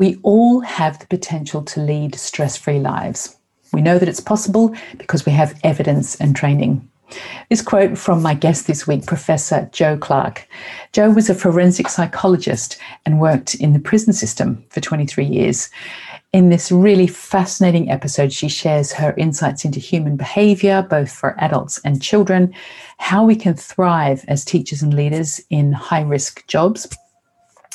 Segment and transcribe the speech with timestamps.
[0.00, 3.36] We all have the potential to lead stress free lives.
[3.70, 6.88] We know that it's possible because we have evidence and training.
[7.50, 10.48] This quote from my guest this week, Professor Jo Clarke.
[10.94, 15.68] Jo was a forensic psychologist and worked in the prison system for 23 years.
[16.32, 21.78] In this really fascinating episode, she shares her insights into human behavior, both for adults
[21.84, 22.54] and children,
[22.96, 26.88] how we can thrive as teachers and leaders in high risk jobs,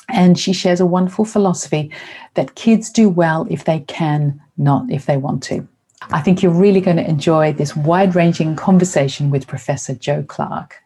[0.09, 1.91] and she shares a wonderful philosophy
[2.35, 5.67] that kids do well if they can, not if they want to.
[6.11, 10.81] I think you're really going to enjoy this wide ranging conversation with Professor Jo Clarke.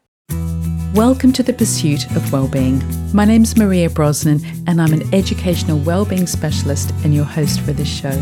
[0.93, 2.81] Welcome to the pursuit of well-being.
[3.13, 7.73] My name is Maria Brosnan and I'm an educational well-being specialist and your host for
[7.73, 8.17] this show.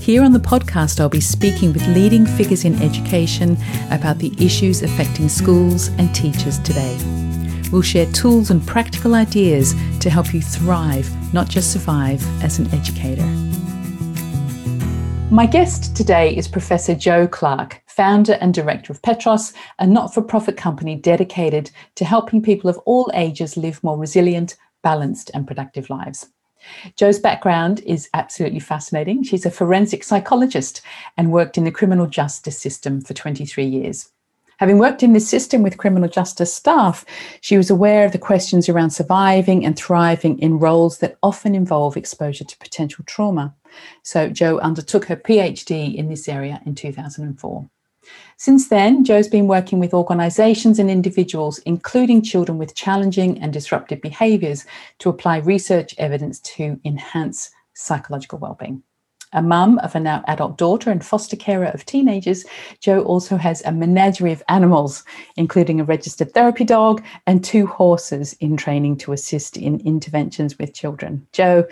[0.00, 3.56] Here on the podcast I'll be speaking with leading figures in education
[3.90, 7.33] about the issues affecting schools and teachers today.
[7.72, 12.72] We'll share tools and practical ideas to help you thrive, not just survive, as an
[12.72, 13.26] educator.
[15.30, 20.22] My guest today is Professor Jo Clarke, founder and director of Petros, a not for
[20.22, 25.90] profit company dedicated to helping people of all ages live more resilient, balanced, and productive
[25.90, 26.28] lives.
[26.96, 29.22] Jo's background is absolutely fascinating.
[29.22, 30.82] She's a forensic psychologist
[31.16, 34.10] and worked in the criminal justice system for 23 years.
[34.58, 37.04] Having worked in this system with criminal justice staff,
[37.40, 41.96] she was aware of the questions around surviving and thriving in roles that often involve
[41.96, 43.54] exposure to potential trauma.
[44.02, 47.68] So, Jo undertook her PhD in this area in 2004.
[48.36, 54.00] Since then, Jo's been working with organisations and individuals, including children with challenging and disruptive
[54.00, 54.66] behaviours,
[54.98, 58.82] to apply research evidence to enhance psychological well-being.
[59.34, 62.44] A mum of a now adult daughter and foster carer of teenagers,
[62.80, 65.04] Jo also has a menagerie of animals,
[65.36, 70.72] including a registered therapy dog and two horses in training to assist in interventions with
[70.72, 71.26] children.
[71.32, 71.64] Jo,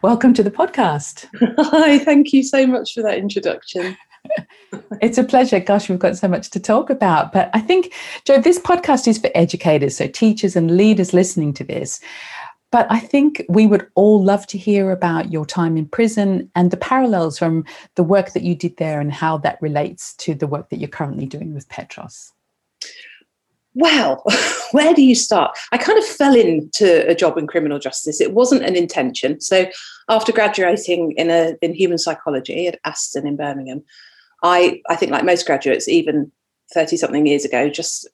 [0.00, 1.26] welcome to the podcast.
[1.58, 3.96] Hi, thank you so much for that introduction.
[5.02, 5.60] it's a pleasure.
[5.60, 7.32] Gosh, we've got so much to talk about.
[7.32, 7.92] But I think,
[8.24, 12.00] Jo, this podcast is for educators, so teachers and leaders listening to this.
[12.70, 16.70] But I think we would all love to hear about your time in prison and
[16.70, 17.64] the parallels from
[17.96, 20.88] the work that you did there and how that relates to the work that you're
[20.88, 22.32] currently doing with Petros.
[23.74, 24.24] Well,
[24.72, 25.56] where do you start?
[25.72, 28.20] I kind of fell into a job in criminal justice.
[28.20, 29.40] It wasn't an intention.
[29.40, 29.66] So,
[30.08, 33.84] after graduating in a in human psychology at Aston in Birmingham,
[34.42, 36.32] I I think like most graduates, even
[36.74, 38.08] 30 something years ago, just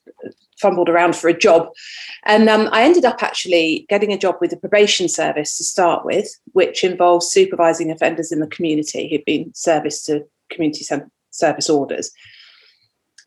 [0.61, 1.69] fumbled around for a job.
[2.25, 6.05] And um, I ended up actually getting a job with the probation service to start
[6.05, 10.85] with, which involves supervising offenders in the community who've been serviced to community
[11.31, 12.11] service orders.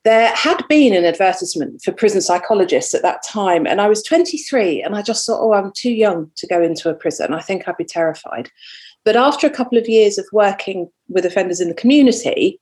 [0.06, 4.82] There had been an advertisement for prison psychologists at that time, and I was 23,
[4.82, 7.34] and I just thought, oh, I'm too young to go into a prison.
[7.34, 8.50] I think I'd be terrified.
[9.04, 12.60] But after a couple of years of working with offenders in the community,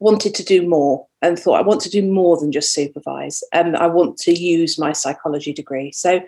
[0.00, 3.76] wanted to do more and thought I want to do more than just supervise and
[3.76, 5.92] I want to use my psychology degree.
[5.92, 6.20] So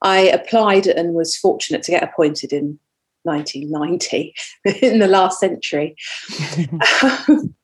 [0.00, 2.78] I applied and was fortunate to get appointed in
[3.24, 4.34] 1990
[4.82, 5.96] in the last century.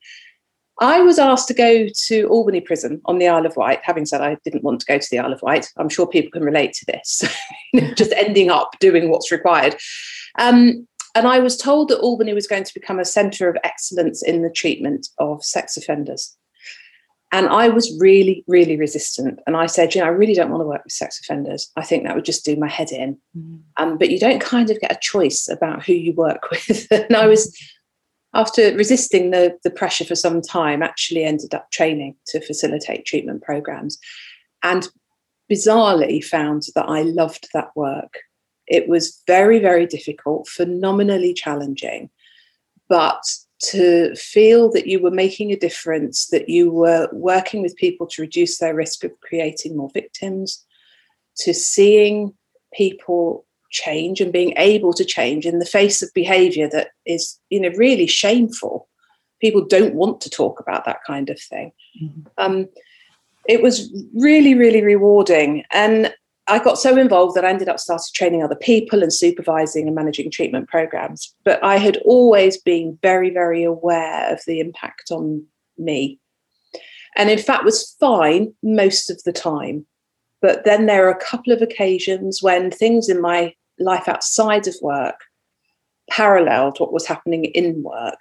[0.80, 3.80] I was asked to go to Albany Prison on the Isle of Wight.
[3.82, 6.30] Having said I didn't want to go to the Isle of Wight, I'm sure people
[6.30, 7.24] can relate to this.
[7.96, 9.76] just ending up doing what's required.
[10.38, 10.86] Um,
[11.18, 14.42] and I was told that Albany was going to become a centre of excellence in
[14.42, 16.36] the treatment of sex offenders.
[17.32, 19.40] And I was really, really resistant.
[19.46, 21.70] And I said, you know, I really don't want to work with sex offenders.
[21.76, 23.18] I think that would just do my head in.
[23.36, 23.60] Mm.
[23.76, 26.86] Um, but you don't kind of get a choice about who you work with.
[26.90, 27.54] and I was,
[28.32, 33.42] after resisting the, the pressure for some time, actually ended up training to facilitate treatment
[33.42, 33.98] programs.
[34.62, 34.88] And
[35.50, 38.20] bizarrely found that I loved that work.
[38.68, 42.10] It was very, very difficult, phenomenally challenging.
[42.88, 43.22] But
[43.60, 48.22] to feel that you were making a difference, that you were working with people to
[48.22, 50.64] reduce their risk of creating more victims,
[51.38, 52.34] to seeing
[52.72, 57.60] people change and being able to change in the face of behavior that is, you
[57.60, 58.88] know, really shameful.
[59.40, 61.72] People don't want to talk about that kind of thing.
[62.02, 62.20] Mm-hmm.
[62.38, 62.68] Um,
[63.48, 65.64] it was really, really rewarding.
[65.70, 66.14] And
[66.48, 69.94] I got so involved that I ended up starting training other people and supervising and
[69.94, 71.34] managing treatment programs.
[71.44, 75.44] But I had always been very, very aware of the impact on
[75.76, 76.18] me.
[77.16, 79.86] And in fact, was fine most of the time.
[80.40, 84.74] But then there are a couple of occasions when things in my life outside of
[84.80, 85.20] work
[86.10, 88.18] paralleled what was happening in work.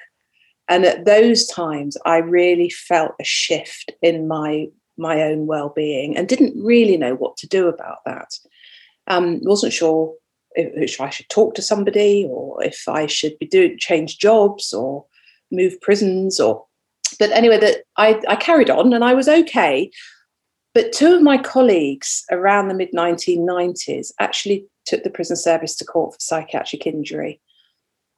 [0.68, 4.68] And at those times, I really felt a shift in my
[4.98, 8.34] my own well-being and didn't really know what to do about that.
[9.08, 10.14] Um, wasn't sure
[10.56, 15.06] if I should talk to somebody or if I should be doing change jobs or
[15.52, 16.66] move prisons or
[17.20, 19.90] but anyway that I, I carried on and I was okay.
[20.74, 25.86] But two of my colleagues around the mid 1990s actually took the prison service to
[25.86, 27.40] court for psychiatric injury.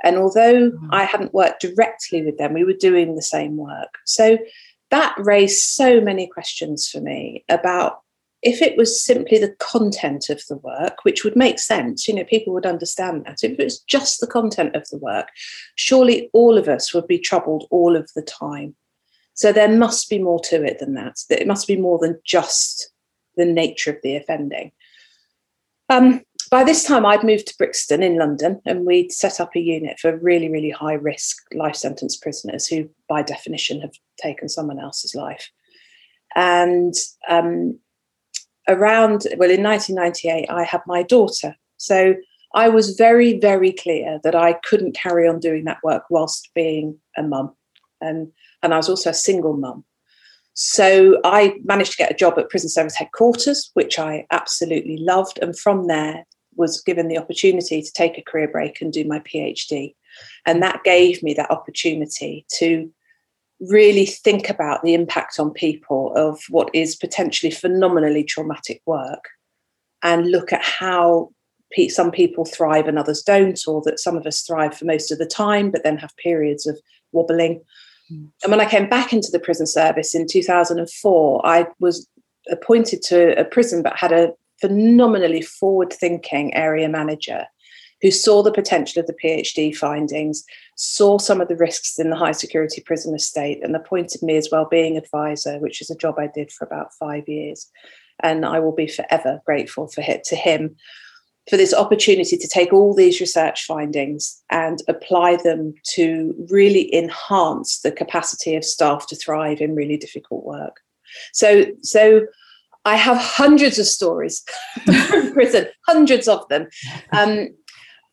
[0.03, 0.89] And although mm.
[0.91, 3.97] I hadn't worked directly with them, we were doing the same work.
[4.05, 4.37] So
[4.91, 8.01] that raised so many questions for me about
[8.41, 12.23] if it was simply the content of the work, which would make sense, you know,
[12.23, 13.43] people would understand that.
[13.43, 15.27] If it was just the content of the work,
[15.75, 18.75] surely all of us would be troubled all of the time.
[19.33, 21.17] So there must be more to it than that.
[21.29, 22.91] It must be more than just
[23.35, 24.71] the nature of the offending.
[25.89, 26.21] Um,
[26.51, 29.99] by this time, I'd moved to Brixton in London, and we'd set up a unit
[29.99, 35.13] for really, really high risk life sentence prisoners who, by definition, have taken someone else's
[35.13, 35.49] life.
[36.35, 36.93] And
[37.27, 37.79] um,
[38.67, 41.55] around, well, in 1998, I had my daughter.
[41.77, 42.15] So
[42.55, 46.97] I was very, very clear that I couldn't carry on doing that work whilst being
[47.17, 47.53] a mum.
[48.01, 48.31] And,
[48.63, 49.83] and I was also a single mum.
[50.53, 55.39] So I managed to get a job at prison service headquarters, which I absolutely loved.
[55.41, 56.25] And from there,
[56.59, 59.95] was given the opportunity to take a career break and do my PhD.
[60.45, 62.91] And that gave me that opportunity to
[63.61, 69.29] really think about the impact on people of what is potentially phenomenally traumatic work
[70.03, 71.31] and look at how
[71.87, 75.17] some people thrive and others don't, or that some of us thrive for most of
[75.17, 76.79] the time, but then have periods of
[77.11, 77.61] wobbling.
[78.11, 78.31] Mm.
[78.43, 82.07] And when I came back into the prison service in 2004, I was
[82.49, 87.45] appointed to a prison but had a phenomenally forward thinking area manager
[88.01, 90.45] who saw the potential of the PhD findings,
[90.75, 94.49] saw some of the risks in the high security prison estate, and appointed me as
[94.51, 97.69] well-being advisor, which is a job I did for about five years.
[98.21, 100.75] And I will be forever grateful for it to him
[101.49, 107.79] for this opportunity to take all these research findings and apply them to really enhance
[107.79, 110.77] the capacity of staff to thrive in really difficult work.
[111.33, 112.27] So, so
[112.85, 114.43] I have hundreds of stories
[114.85, 116.67] from prison, hundreds of them.
[117.11, 117.49] Um,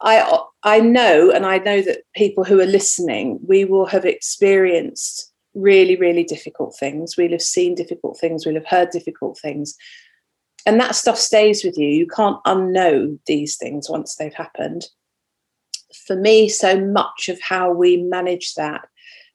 [0.01, 5.33] I I know, and I know that people who are listening, we will have experienced
[5.55, 7.17] really, really difficult things.
[7.17, 8.45] We'll have seen difficult things.
[8.45, 9.75] We'll have heard difficult things,
[10.67, 11.89] and that stuff stays with you.
[11.89, 14.87] You can't unknow these things once they've happened.
[16.07, 18.87] For me, so much of how we manage that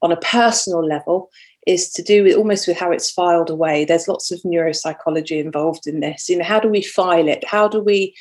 [0.01, 1.30] on a personal level
[1.67, 3.85] is to do with almost with how it's filed away.
[3.85, 6.27] There's lots of neuropsychology involved in this.
[6.29, 7.45] You know, how do we file it?
[7.47, 8.15] How do we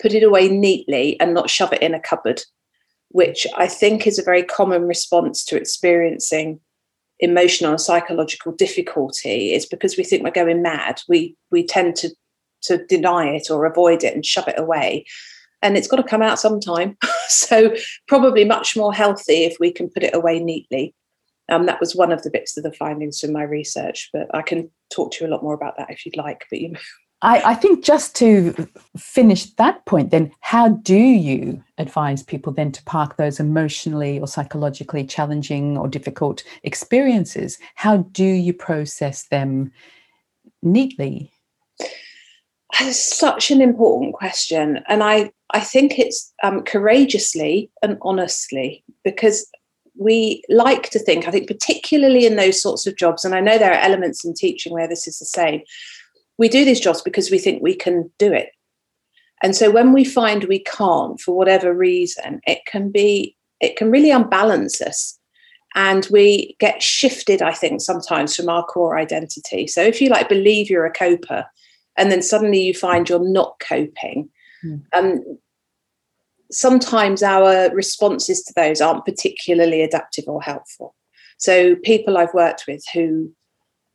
[0.00, 2.42] put it away neatly and not shove it in a cupboard,
[3.08, 6.60] which I think is a very common response to experiencing
[7.20, 11.00] emotional and psychological difficulty is because we think we're going mad.
[11.08, 12.10] We we tend to
[12.62, 15.04] to deny it or avoid it and shove it away.
[15.62, 16.96] And it's got to come out sometime.
[17.28, 17.74] so
[18.08, 20.94] probably much more healthy if we can put it away neatly.
[21.50, 24.42] Um, that was one of the bits of the findings from my research, but I
[24.42, 26.44] can talk to you a lot more about that if you'd like.
[26.50, 26.74] But you
[27.22, 28.68] I, I, think just to
[28.98, 34.26] finish that point, then, how do you advise people then to park those emotionally or
[34.26, 37.58] psychologically challenging or difficult experiences?
[37.76, 39.72] How do you process them
[40.62, 41.32] neatly?
[42.78, 44.80] That's such an important question.
[44.86, 49.48] And I, I think it's um, courageously and honestly, because
[49.96, 53.58] we like to think, I think, particularly in those sorts of jobs, and I know
[53.58, 55.62] there are elements in teaching where this is the same,
[56.38, 58.50] we do these jobs because we think we can do it.
[59.42, 63.90] And so when we find we can't for whatever reason, it can be, it can
[63.90, 65.18] really unbalance us.
[65.76, 69.66] And we get shifted, I think, sometimes from our core identity.
[69.66, 71.44] So if you like believe you're a coper
[71.96, 74.28] and then suddenly you find you're not coping,
[74.64, 74.82] mm.
[74.92, 75.22] um,
[76.54, 80.94] sometimes our responses to those aren't particularly adaptive or helpful.
[81.38, 83.32] So people I've worked with who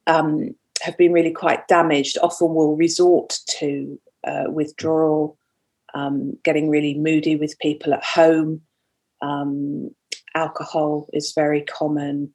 [0.07, 5.37] um, have been really quite damaged often will resort to uh, withdrawal,
[5.93, 8.61] um, getting really moody with people at home.
[9.21, 9.91] Um,
[10.35, 12.33] alcohol is very common.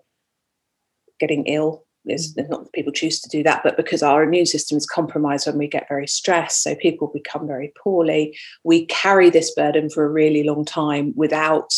[1.20, 2.48] Getting ill mm.
[2.48, 5.58] not that people choose to do that, but because our immune system is compromised when
[5.58, 8.36] we get very stressed, so people become very poorly.
[8.64, 11.74] We carry this burden for a really long time without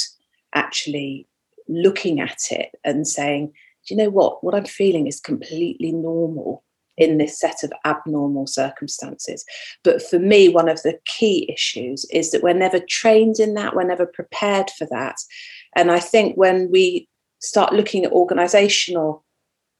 [0.54, 1.28] actually
[1.68, 3.52] looking at it and saying,
[3.87, 4.42] do you know what?
[4.42, 6.64] What I'm feeling is completely normal
[6.97, 9.45] in this set of abnormal circumstances.
[9.85, 13.76] But for me, one of the key issues is that we're never trained in that,
[13.76, 15.16] we're never prepared for that.
[15.75, 17.06] And I think when we
[17.40, 19.25] start looking at organizational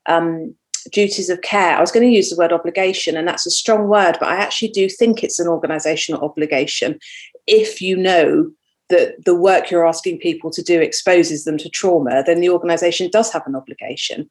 [0.07, 0.55] um,
[0.93, 3.89] duties of care, I was going to use the word obligation, and that's a strong
[3.89, 6.99] word, but I actually do think it's an organizational obligation
[7.47, 8.51] if you know
[8.89, 13.11] that the work you're asking people to do exposes them to trauma, then the organization
[13.11, 14.29] does have an obligation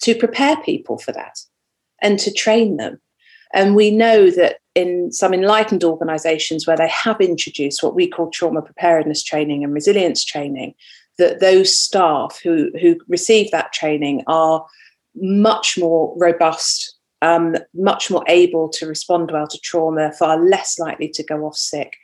[0.00, 1.38] to prepare people for that
[2.00, 3.00] and to train them.
[3.52, 8.30] And we know that in some enlightened organizations where they have introduced what we call
[8.30, 10.74] trauma preparedness training and resilience training,
[11.18, 14.64] that those staff who, who receive that training are
[15.14, 21.08] much more robust, um, much more able to respond well to trauma, far less likely
[21.10, 21.96] to go off sick,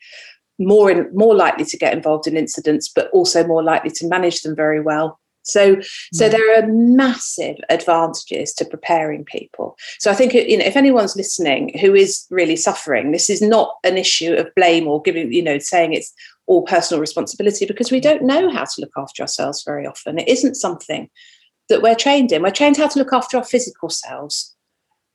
[0.58, 4.42] more in, more likely to get involved in incidents, but also more likely to manage
[4.42, 5.18] them very well.
[5.46, 5.76] So,
[6.12, 6.30] so mm.
[6.30, 9.76] there are massive advantages to preparing people.
[9.98, 13.74] So, I think you know if anyone's listening who is really suffering, this is not
[13.84, 16.14] an issue of blame or giving you know saying it's
[16.46, 20.18] all personal responsibility because we don't know how to look after ourselves very often.
[20.18, 21.10] It isn't something
[21.68, 22.42] that we're trained in.
[22.42, 24.54] We're trained how to look after our physical selves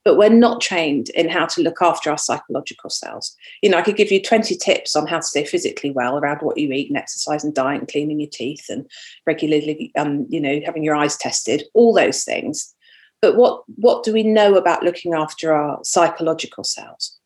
[0.06, 3.36] but we're not trained in how to look after our psychological selves.
[3.62, 6.40] You know, I could give you 20 tips on how to stay physically well around
[6.40, 8.90] what you eat and exercise and diet and cleaning your teeth and
[9.28, 12.74] regularly, um, you know, having your eyes tested, all those things.
[13.22, 17.19] But what, what do we know about looking after our psychological selves?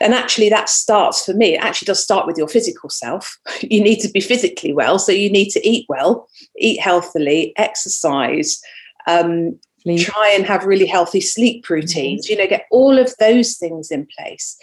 [0.00, 3.38] And actually, that starts for me, it actually does start with your physical self.
[3.62, 4.98] You need to be physically well.
[4.98, 8.60] So you need to eat well, eat healthily, exercise,
[9.06, 9.58] um,
[9.98, 12.32] try and have really healthy sleep routines, mm-hmm.
[12.32, 14.56] you know, get all of those things in place.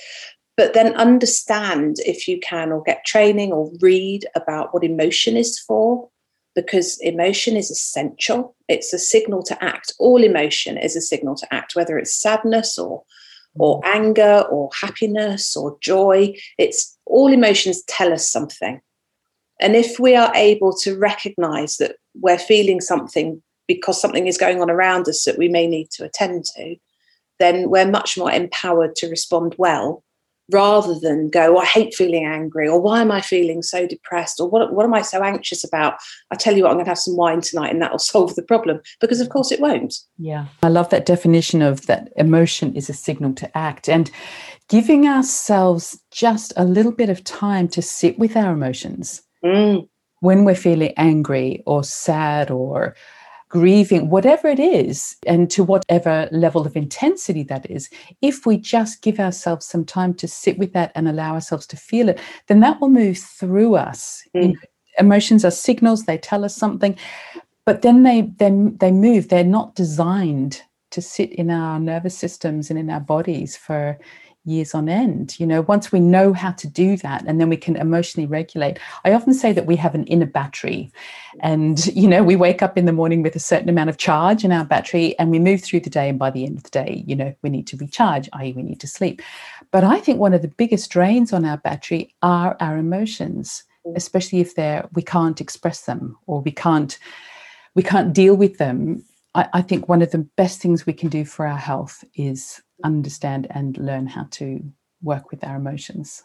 [0.57, 5.57] But then understand if you can, or get training or read about what emotion is
[5.59, 6.09] for,
[6.55, 8.55] because emotion is essential.
[8.67, 9.93] It's a signal to act.
[9.99, 13.03] All emotion is a signal to act, whether it's sadness or
[13.55, 16.35] or anger or happiness or joy.
[16.57, 18.81] It's all emotions tell us something.
[19.59, 24.61] And if we are able to recognize that we're feeling something because something is going
[24.61, 26.75] on around us that we may need to attend to,
[27.39, 30.03] then we're much more empowered to respond well
[30.51, 34.39] rather than go, oh, I hate feeling angry, or why am I feeling so depressed,
[34.39, 35.95] or what, what am I so anxious about?
[36.31, 38.43] I tell you what, I'm going to have some wine tonight and that'll solve the
[38.43, 39.95] problem, because of course it won't.
[40.17, 44.11] Yeah, I love that definition of that emotion is a signal to act and
[44.69, 49.21] giving ourselves just a little bit of time to sit with our emotions.
[49.43, 49.87] Mm.
[50.21, 52.95] When we're feeling angry or sad or
[53.51, 57.89] grieving, whatever it is, and to whatever level of intensity that is,
[58.21, 61.75] if we just give ourselves some time to sit with that and allow ourselves to
[61.75, 62.17] feel it,
[62.47, 64.23] then that will move through us.
[64.33, 64.55] Mm.
[64.97, 66.97] Emotions are signals, they tell us something,
[67.65, 69.27] but then they, they, they move.
[69.27, 73.99] They're not designed to sit in our nervous systems and in our bodies for
[74.43, 75.39] years on end.
[75.39, 78.79] You know, once we know how to do that and then we can emotionally regulate.
[79.05, 80.91] I often say that we have an inner battery
[81.41, 84.43] and, you know, we wake up in the morning with a certain amount of charge
[84.43, 86.09] in our battery and we move through the day.
[86.09, 88.63] And by the end of the day, you know, we need to recharge, i.e., we
[88.63, 89.21] need to sleep.
[89.69, 93.63] But I think one of the biggest drains on our battery are our emotions,
[93.95, 96.97] especially if they're, we can't express them or we can't.
[97.73, 101.09] We can't deal with them I, I, think one of the best things we can
[101.09, 104.61] do for our health is understand and learn how to
[105.01, 106.23] work with our emotions.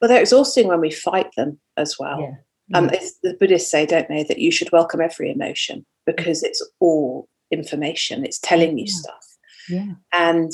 [0.00, 2.20] Well, they're exhausting when we fight them as well.
[2.20, 2.78] Yeah.
[2.78, 2.86] Um,
[3.22, 8.24] the Buddhists say, don't they, that you should welcome every emotion because it's all information.
[8.24, 8.92] It's telling you yeah.
[8.92, 9.26] stuff.
[9.68, 9.92] Yeah.
[10.12, 10.50] And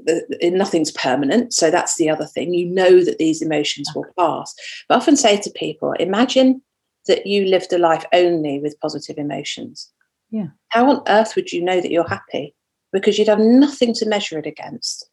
[0.00, 1.52] the, nothing's permanent.
[1.52, 2.54] So that's the other thing.
[2.54, 4.54] You know that these emotions will pass.
[4.88, 6.62] But I often say to people, imagine
[7.06, 9.90] that you lived a life only with positive emotions.
[10.30, 10.48] Yeah.
[10.68, 12.54] How on earth would you know that you're happy?
[12.92, 15.08] because you'd have nothing to measure it against.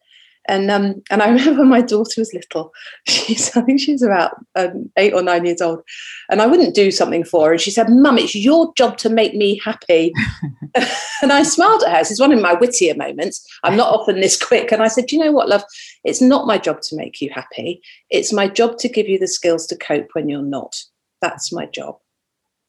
[0.48, 2.72] And um, and I remember my daughter was little.
[3.08, 5.82] She's I think she's about um, eight or nine years old,
[6.30, 7.52] and I wouldn't do something for her.
[7.54, 10.14] And she said, "Mum, it's your job to make me happy."
[11.24, 11.98] and I smiled at her.
[12.00, 13.44] This is one of my wittier moments.
[13.64, 14.72] I'm not often this quick.
[14.72, 15.64] And I said, "You know what, love?
[16.04, 17.82] It's not my job to make you happy.
[18.12, 20.76] It's my job to give you the skills to cope when you're not.
[21.22, 21.98] That's my job."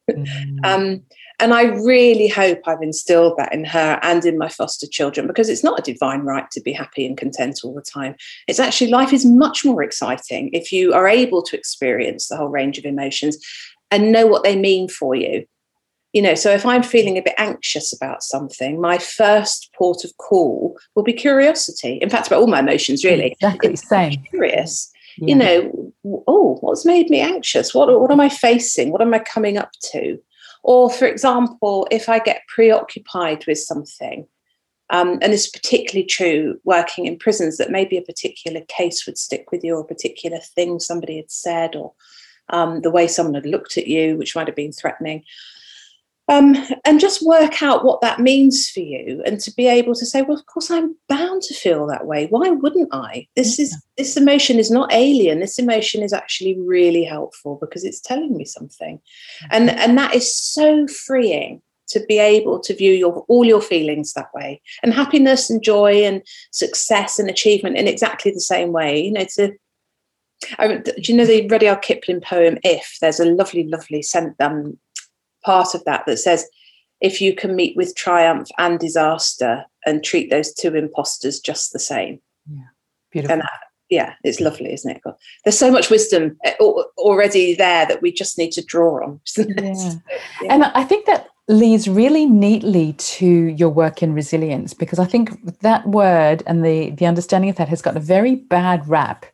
[0.08, 0.64] Mm.
[0.64, 1.02] um,
[1.38, 5.48] and I really hope I've instilled that in her and in my foster children because
[5.48, 8.14] it's not a divine right to be happy and content all the time.
[8.48, 12.48] It's actually life is much more exciting if you are able to experience the whole
[12.48, 13.36] range of emotions
[13.90, 15.44] and know what they mean for you.
[16.12, 20.16] You know, so if I'm feeling a bit anxious about something, my first port of
[20.16, 21.98] call will be curiosity.
[22.00, 23.32] In fact, about all my emotions, really.
[23.32, 24.22] Exactly the same.
[24.30, 24.90] Curious.
[25.18, 25.28] Yeah.
[25.28, 25.92] You know,
[26.26, 27.74] oh, what's made me anxious?
[27.74, 28.90] What, what am I facing?
[28.90, 30.18] What am I coming up to?
[30.62, 34.26] Or, for example, if I get preoccupied with something,
[34.90, 39.50] um, and it's particularly true working in prisons, that maybe a particular case would stick
[39.50, 41.92] with you, or a particular thing somebody had said, or
[42.50, 45.24] um, the way someone had looked at you, which might have been threatening.
[46.28, 50.04] Um, and just work out what that means for you and to be able to
[50.04, 52.26] say well of course i'm bound to feel that way.
[52.26, 53.26] Why wouldn't i?
[53.36, 55.40] This is this emotion is not alien.
[55.40, 59.00] This emotion is actually really helpful because it's telling me something.
[59.50, 64.12] And and that is so freeing to be able to view your all your feelings
[64.14, 64.60] that way.
[64.82, 69.04] And happiness and joy and success and achievement in exactly the same way.
[69.04, 69.52] You know to
[70.58, 72.98] I, do you know the Rudyard Kipling poem "If"?
[73.00, 74.78] There's a lovely, lovely sent um,
[75.46, 76.44] part of that that says,
[77.00, 81.78] "If you can meet with triumph and disaster and treat those two imposters just the
[81.78, 82.20] same."
[82.52, 82.68] Yeah,
[83.12, 83.32] beautiful.
[83.32, 85.02] And that, yeah, it's lovely, isn't it?
[85.44, 89.20] There's so much wisdom eh, already there that we just need to draw on.
[89.36, 89.92] Yeah.
[90.42, 90.52] yeah.
[90.52, 95.60] And I think that leads really neatly to your work in resilience because I think
[95.60, 99.26] that word and the the understanding of that has got a very bad rap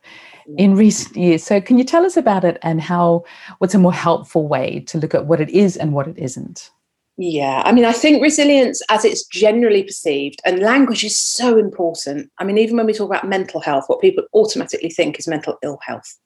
[0.57, 1.43] in recent years.
[1.43, 3.23] So can you tell us about it and how
[3.57, 6.71] what's a more helpful way to look at what it is and what it isn't?
[7.17, 12.31] Yeah, I mean, I think resilience, as it's generally perceived, and language is so important.
[12.39, 15.57] I mean, even when we talk about mental health, what people automatically think is mental
[15.61, 16.17] ill health.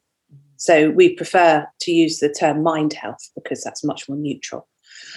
[0.55, 4.67] So we prefer to use the term mind health because that's much more neutral.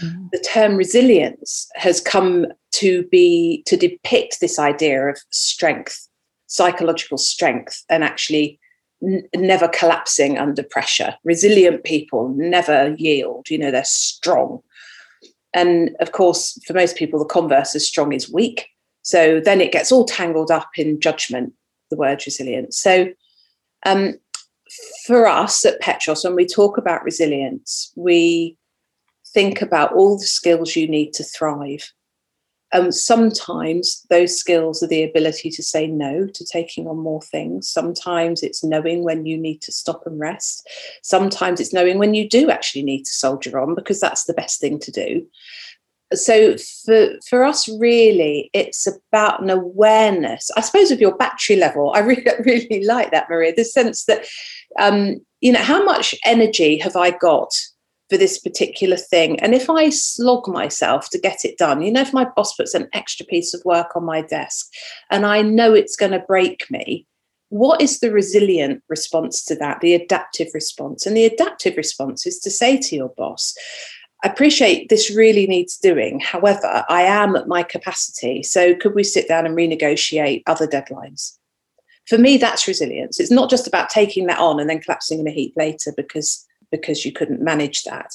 [0.02, 0.30] Mm.
[0.32, 6.08] The term resilience has come to be to depict this idea of strength,
[6.46, 8.59] psychological strength, and actually
[9.02, 11.14] n- never collapsing under pressure.
[11.24, 14.62] Resilient people never yield, you know, they're strong.
[15.54, 18.68] And of course, for most people, the converse is strong is weak.
[19.02, 21.52] So then it gets all tangled up in judgment,
[21.90, 22.76] the word resilience.
[22.76, 23.08] So
[23.84, 24.14] um,
[25.06, 28.56] for us at Petros, when we talk about resilience, we
[29.32, 31.92] think about all the skills you need to thrive.
[32.72, 37.68] Um, sometimes those skills are the ability to say no to taking on more things.
[37.68, 40.68] Sometimes it's knowing when you need to stop and rest.
[41.02, 44.60] Sometimes it's knowing when you do actually need to soldier on because that's the best
[44.60, 45.26] thing to do.
[46.12, 50.50] So for for us, really, it's about an awareness.
[50.56, 51.92] I suppose of your battery level.
[51.94, 53.54] I really really like that, Maria.
[53.54, 54.26] The sense that
[54.78, 57.52] um, you know how much energy have I got
[58.10, 59.38] for this particular thing.
[59.40, 62.74] And if I slog myself to get it done, you know, if my boss puts
[62.74, 64.66] an extra piece of work on my desk
[65.10, 67.06] and I know it's going to break me,
[67.48, 71.06] what is the resilient response to that, the adaptive response?
[71.06, 73.54] And the adaptive response is to say to your boss,
[74.22, 76.20] I appreciate this really needs doing.
[76.20, 78.42] However, I am at my capacity.
[78.42, 81.38] So could we sit down and renegotiate other deadlines?
[82.06, 83.20] For me, that's resilience.
[83.20, 86.44] It's not just about taking that on and then collapsing in a heap later because
[86.70, 88.14] because you couldn't manage that.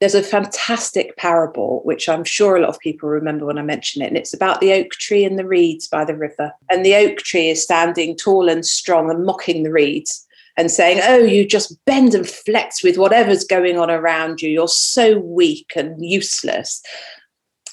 [0.00, 4.00] There's a fantastic parable, which I'm sure a lot of people remember when I mention
[4.00, 6.52] it, and it's about the oak tree and the reeds by the river.
[6.70, 10.26] And the oak tree is standing tall and strong and mocking the reeds
[10.56, 14.48] and saying, Oh, you just bend and flex with whatever's going on around you.
[14.48, 16.82] You're so weak and useless.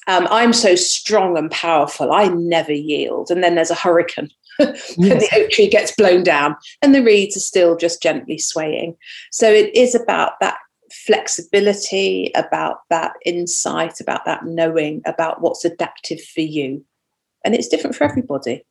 [0.08, 2.14] Um, I'm so strong and powerful.
[2.14, 3.30] I never yield.
[3.30, 4.98] And then there's a hurricane yes.
[4.98, 8.96] and the oak tree gets blown down and the reeds are still just gently swaying.
[9.32, 10.58] So it is about that
[10.92, 16.84] flexibility, about that insight, about that knowing, about what's adaptive for you.
[17.46, 18.64] And it's different for everybody.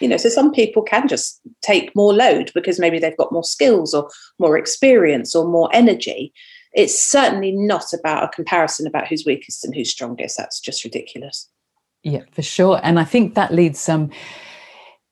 [0.00, 3.44] You know, so some people can just take more load because maybe they've got more
[3.44, 4.08] skills or
[4.38, 6.32] more experience or more energy.
[6.72, 10.38] It's certainly not about a comparison about who's weakest and who's strongest.
[10.38, 11.48] That's just ridiculous.
[12.02, 12.80] Yeah, for sure.
[12.82, 14.10] And I think that leads some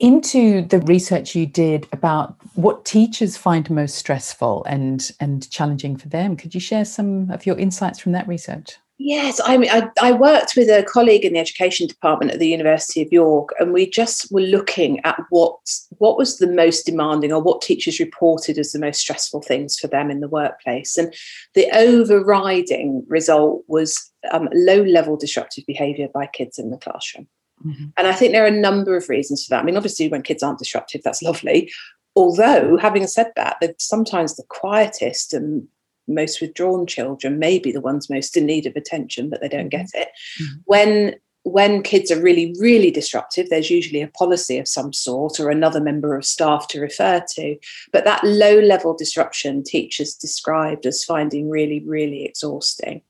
[0.00, 6.08] into the research you did about what teachers find most stressful and and challenging for
[6.08, 6.36] them.
[6.36, 8.76] Could you share some of your insights from that research?
[9.02, 12.48] Yes, I mean, I, I, worked with a colleague in the education department at the
[12.48, 15.56] University of York, and we just were looking at what
[15.96, 19.86] what was the most demanding, or what teachers reported as the most stressful things for
[19.86, 20.98] them in the workplace.
[20.98, 21.14] And
[21.54, 27.26] the overriding result was um, low level disruptive behaviour by kids in the classroom.
[27.64, 27.86] Mm-hmm.
[27.96, 29.62] And I think there are a number of reasons for that.
[29.62, 31.70] I mean, obviously, when kids aren't disruptive, that's lovely.
[32.16, 35.66] Although, having said that, sometimes the quietest and
[36.08, 39.68] most withdrawn children may be the ones most in need of attention, but they don't
[39.68, 40.02] get mm-hmm.
[40.02, 40.08] it.
[40.40, 40.58] Mm-hmm.
[40.64, 45.48] When when kids are really, really disruptive, there's usually a policy of some sort or
[45.48, 47.56] another member of staff to refer to.
[47.92, 53.00] But that low level disruption, teachers described as finding really, really exhausting.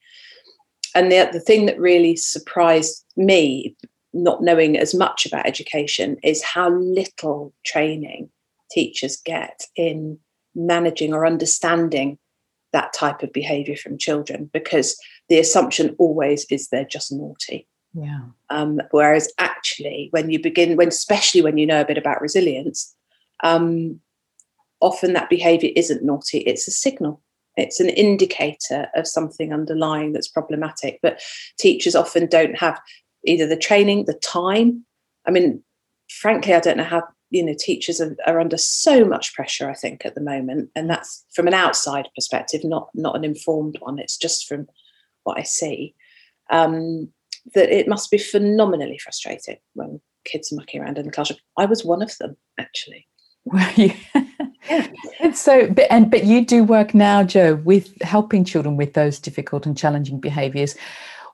[0.95, 3.77] And the, the thing that really surprised me,
[4.13, 8.31] not knowing as much about education is how little training
[8.71, 10.19] teachers get in
[10.55, 12.19] managing or understanding
[12.73, 14.97] that type of behavior from children because
[15.29, 17.67] the assumption always is they're just naughty.
[17.95, 18.21] Yeah.
[18.51, 22.95] Um, whereas actually when you begin when especially when you know a bit about resilience
[23.43, 24.01] um,
[24.81, 27.21] often that behavior isn't naughty it's a signal.
[27.57, 31.01] It's an indicator of something underlying that's problematic.
[31.03, 31.21] But
[31.59, 32.81] teachers often don't have
[33.25, 34.85] either the training, the time.
[35.27, 35.63] I mean,
[36.09, 39.71] frankly, I don't know how you know teachers are, are under so much pressure.
[39.71, 43.77] I think at the moment, and that's from an outside perspective, not not an informed
[43.81, 43.99] one.
[43.99, 44.67] It's just from
[45.25, 45.95] what I see.
[46.51, 47.13] Um,
[47.55, 51.39] that it must be phenomenally frustrating when kids are mucking around in the classroom.
[51.57, 53.07] I was one of them, actually.
[53.45, 53.93] Were you?
[54.69, 54.89] yeah.
[55.21, 59.19] And so, but, and but you do work now, jo with helping children with those
[59.19, 60.77] difficult and challenging behaviours.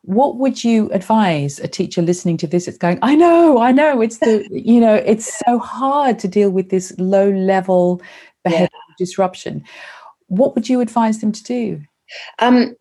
[0.06, 2.66] What would you advise a teacher listening to this?
[2.68, 4.00] It's going, I know, I know.
[4.00, 8.00] It's the, you know, it's so hard to deal with this low level
[8.44, 8.94] behavior yeah.
[8.98, 9.64] disruption.
[10.28, 11.82] What would you advise them to do?
[12.38, 12.76] Um,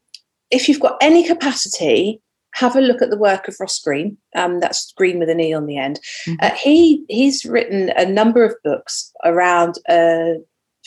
[0.51, 2.21] if you've got any capacity
[2.55, 4.17] have a look at the work of Ross Greene.
[4.33, 5.99] Um, that's Greene with an E on the end.
[6.25, 6.35] Mm-hmm.
[6.41, 10.35] Uh, he he's written a number of books around uh,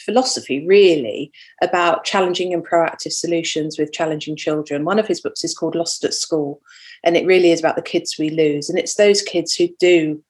[0.04, 1.30] philosophy, really,
[1.62, 4.84] about challenging and proactive solutions with challenging children.
[4.84, 6.60] One of his books is called Lost at School,
[7.04, 10.22] and it really is about the kids we lose, and it's those kids who do,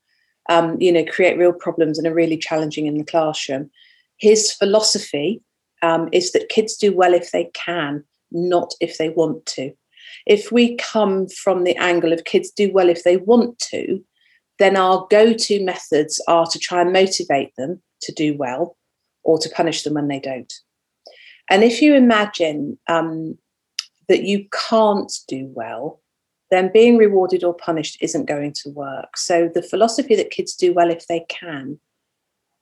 [0.49, 3.71] um, you know, create real problems and are really challenging in the classroom.
[4.17, 5.43] His philosophy
[5.83, 9.73] um, is that kids do well if they can, not if they want to
[10.27, 14.05] if we come from the angle of kids do well if they want to,
[14.59, 18.77] then our go to methods are to try and motivate them to do well
[19.29, 20.55] or to punish them when they don't.
[21.51, 23.37] And if you imagine um,
[24.09, 26.01] that you can't do well,
[26.51, 29.19] then being rewarded or punished isn't going to work.
[29.19, 31.79] So the philosophy that kids do well if they can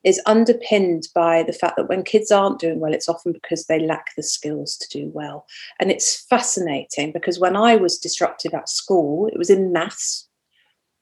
[0.02, 3.78] is underpinned by the fact that when kids aren't doing well, it's often because they
[3.78, 5.46] lack the skills to do well.
[5.78, 10.28] And it's fascinating because when I was disruptive at school, it was in maths.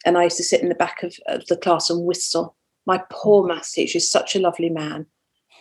[0.04, 2.54] And I used to sit in the back of, of the class and whistle.
[2.84, 5.06] My poor maths teacher is such a lovely man,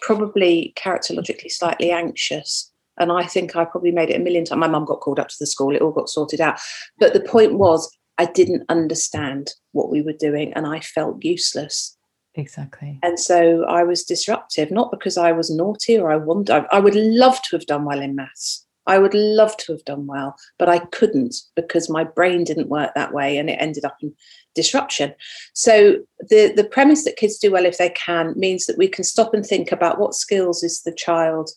[0.03, 2.71] probably characterologically slightly anxious.
[2.99, 4.59] And I think I probably made it a million times.
[4.59, 6.59] My mum got called up to the school, it all got sorted out.
[6.99, 7.89] But the point was,
[8.19, 11.97] I didn't understand what we were doing and I felt useless.
[12.35, 12.99] Exactly.
[13.01, 16.79] And so I was disruptive, not because I was naughty or I wanted, I, I
[16.79, 18.62] would love to have done well in maths.
[18.85, 22.91] I would love to have done well, but I couldn't because my brain didn't work
[22.95, 24.13] that way and it ended up in
[24.55, 25.13] disruption.
[25.53, 29.03] So the, the premise that kids do well if they can means that we can
[29.03, 31.49] stop and think about what skills is the child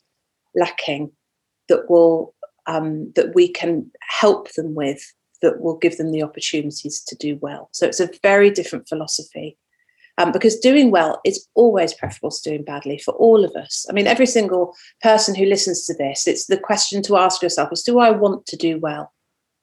[0.54, 1.10] lacking
[1.68, 2.34] that will
[2.68, 5.00] um, that we can help them with
[5.42, 7.68] that will give them the opportunities to do well.
[7.72, 9.56] So it's a very different philosophy
[10.18, 13.86] um, because doing well is always preferable to doing badly for all of us.
[13.88, 17.70] I mean, every single person who listens to this, it's the question to ask yourself
[17.72, 19.12] is, do I want to do well?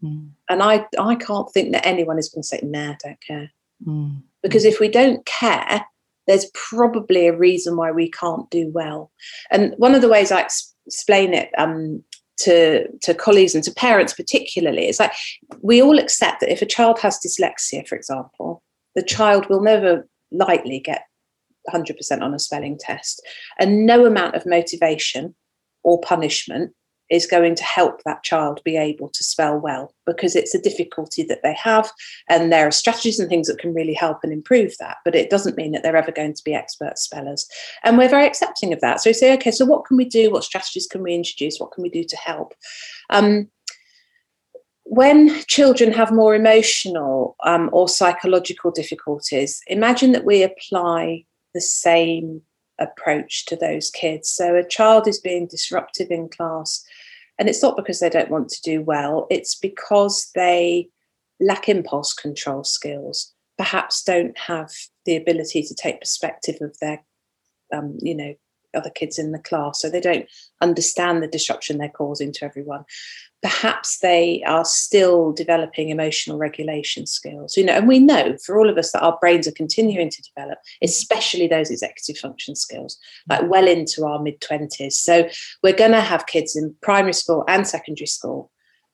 [0.03, 0.29] Mm.
[0.49, 3.51] And I, I can't think that anyone is going to say, nah, don't care.
[3.85, 4.21] Mm.
[4.41, 5.85] Because if we don't care,
[6.27, 9.11] there's probably a reason why we can't do well.
[9.51, 12.03] And one of the ways I ex- explain it um,
[12.39, 15.13] to, to colleagues and to parents particularly is like
[15.61, 18.61] we all accept that if a child has dyslexia, for example,
[18.95, 21.05] the child will never likely get
[21.71, 23.21] 100% on a spelling test.
[23.59, 25.35] And no amount of motivation
[25.83, 26.73] or punishment
[27.09, 31.21] is going to help that child be able to spell well because it's a difficulty
[31.21, 31.91] that they have.
[32.29, 34.97] And there are strategies and things that can really help and improve that.
[35.05, 37.47] But it doesn't mean that they're ever going to be expert spellers.
[37.83, 39.01] And we're very accepting of that.
[39.01, 40.31] So we say, okay, so what can we do?
[40.31, 41.59] What strategies can we introduce?
[41.59, 42.53] What can we do to help?
[43.09, 43.49] Um,
[44.95, 51.25] when children have more emotional um, or psychological difficulties, imagine that we apply
[51.55, 52.41] the same
[52.79, 54.29] approach to those kids.
[54.29, 56.83] So a child is being disruptive in class,
[57.39, 60.89] and it's not because they don't want to do well, it's because they
[61.39, 64.69] lack impulse control skills, perhaps don't have
[65.05, 67.03] the ability to take perspective of their,
[67.73, 68.35] um, you know,
[68.73, 69.81] other kids in the class.
[69.81, 70.25] So they don't
[70.61, 72.85] understand the disruption they're causing to everyone
[73.43, 78.69] perhaps they are still developing emotional regulation skills you know and we know for all
[78.69, 82.97] of us that our brains are continuing to develop especially those executive function skills
[83.29, 85.27] like well into our mid 20s so
[85.61, 88.49] we're going to have kids in primary school and secondary school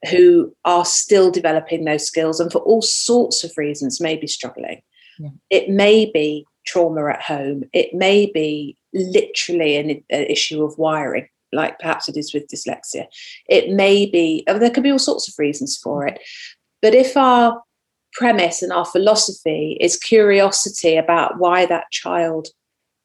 [0.09, 4.81] who are still developing those skills and for all sorts of reasons may be struggling
[5.19, 5.29] yeah.
[5.51, 11.28] it may be trauma at home it may be literally an, an issue of wiring
[11.52, 13.06] like perhaps it is with dyslexia.
[13.47, 16.19] It may be, there could be all sorts of reasons for it.
[16.82, 17.62] But if our
[18.13, 22.47] premise and our philosophy is curiosity about why that child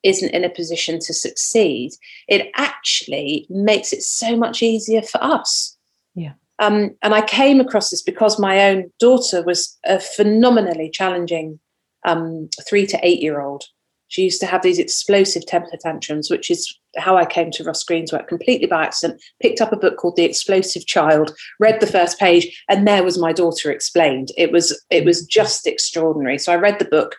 [0.03, 1.93] isn't in a position to succeed,
[2.29, 5.77] it actually makes it so much easier for us.
[6.15, 6.35] Yeah.
[6.59, 11.59] Um, and I came across this because my own daughter was a phenomenally challenging
[12.05, 13.65] um, three to eight year old
[14.15, 17.83] She used to have these explosive temper tantrums, which is how I came to Ross
[17.83, 19.21] Greene's work completely by accident.
[19.43, 23.19] Picked up a book called The Explosive Child, read the first page, and there was
[23.19, 24.29] my daughter explained.
[24.37, 26.39] It was it was just extraordinary.
[26.39, 27.17] So I read the book,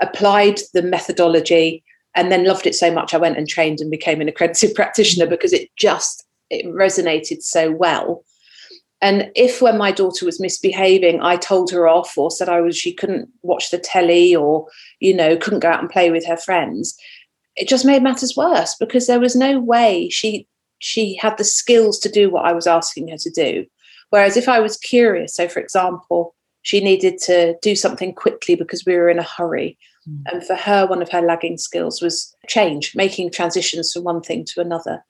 [0.00, 1.82] applied the methodology,
[2.14, 5.26] and then loved it so much I went and trained and became an accredited practitioner
[5.26, 8.22] because it just it resonated so well
[9.02, 12.76] and if when my daughter was misbehaving, I told her off or said I was
[12.76, 14.66] she couldn't watch the telly or,
[15.00, 16.96] you know, couldn't go out and play with her friends,
[17.56, 20.46] it just made matters worse because there was no way she
[20.80, 23.66] she had the skills to do what I was asking her to do.
[24.10, 28.84] Whereas if I was curious, so for example, she needed to do something quickly because
[28.84, 29.78] we were in a hurry.
[30.08, 30.22] Mm.
[30.32, 34.44] And for her, one of her lagging skills was change, making transitions from one thing
[34.46, 35.04] to another.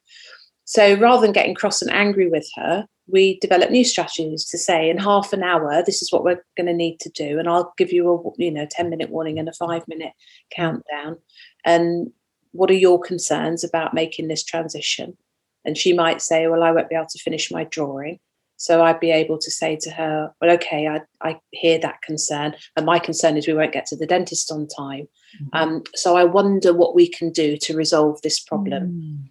[0.64, 4.88] So rather than getting cross and angry with her, we develop new strategies to say
[4.88, 7.72] in half an hour this is what we're going to need to do and i'll
[7.76, 10.12] give you a you know 10 minute warning and a 5 minute
[10.50, 11.18] countdown.
[11.64, 12.12] And
[12.52, 15.16] what are your concerns about making this transition?
[15.64, 18.18] And she might say well i won't be able to finish my drawing.
[18.56, 22.54] So i'd be able to say to her well okay i, I hear that concern
[22.76, 25.08] and my concern is we won't get to the dentist on time.
[25.36, 25.48] Mm-hmm.
[25.52, 28.82] um, so i wonder what we can do to resolve this problem.
[28.88, 29.30] Mm.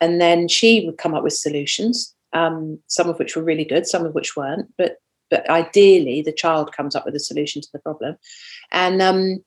[0.00, 3.86] and then she would come up with solutions um, some of which were really good,
[3.86, 4.72] some of which weren't.
[4.76, 4.96] But
[5.28, 8.16] but ideally, the child comes up with a solution to the problem,
[8.70, 9.44] and um,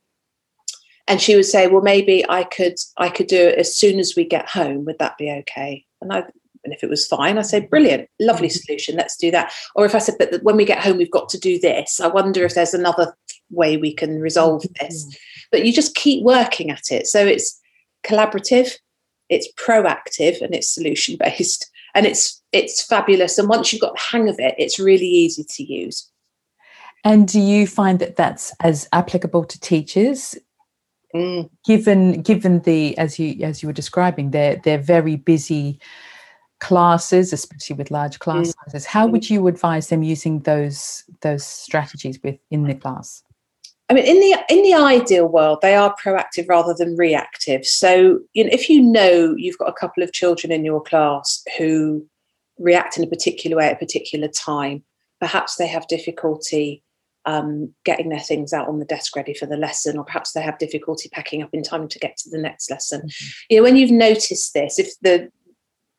[1.07, 4.15] and she would say, well, maybe I could I could do it as soon as
[4.15, 4.85] we get home.
[4.85, 5.85] Would that be okay?
[6.01, 6.23] And I
[6.63, 8.57] and if it was fine, I say, brilliant, lovely mm-hmm.
[8.57, 8.95] solution.
[8.95, 9.51] Let's do that.
[9.75, 11.99] Or if I said, but when we get home, we've got to do this.
[11.99, 13.15] I wonder if there's another
[13.49, 14.85] way we can resolve mm-hmm.
[14.85, 15.17] this.
[15.51, 17.07] But you just keep working at it.
[17.07, 17.59] So it's
[18.05, 18.73] collaborative,
[19.29, 24.01] it's proactive, and it's solution based and it's it's fabulous and once you've got the
[24.11, 26.09] hang of it it's really easy to use
[27.03, 30.35] and do you find that that's as applicable to teachers
[31.15, 31.49] mm.
[31.65, 35.79] given given the as you as you were describing they're they're very busy
[36.59, 38.53] classes especially with large class mm.
[38.65, 39.11] sizes how mm.
[39.11, 43.23] would you advise them using those those strategies within the class
[43.89, 47.65] I mean, in the in the ideal world, they are proactive rather than reactive.
[47.65, 51.43] So, you know, if you know you've got a couple of children in your class
[51.57, 52.05] who
[52.59, 54.83] react in a particular way at a particular time,
[55.19, 56.83] perhaps they have difficulty
[57.25, 60.41] um, getting their things out on the desk ready for the lesson, or perhaps they
[60.41, 63.01] have difficulty packing up in time to get to the next lesson.
[63.01, 63.27] Mm-hmm.
[63.49, 65.31] You know, when you've noticed this, if the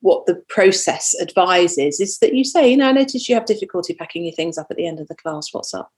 [0.00, 3.94] what the process advises is that you say, you know, I notice you have difficulty
[3.94, 5.48] packing your things up at the end of the class.
[5.53, 5.90] What's up?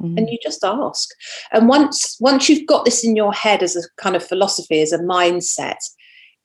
[0.00, 0.16] Mm-hmm.
[0.16, 1.08] and you just ask.
[1.50, 4.92] And once once you've got this in your head as a kind of philosophy as
[4.92, 5.78] a mindset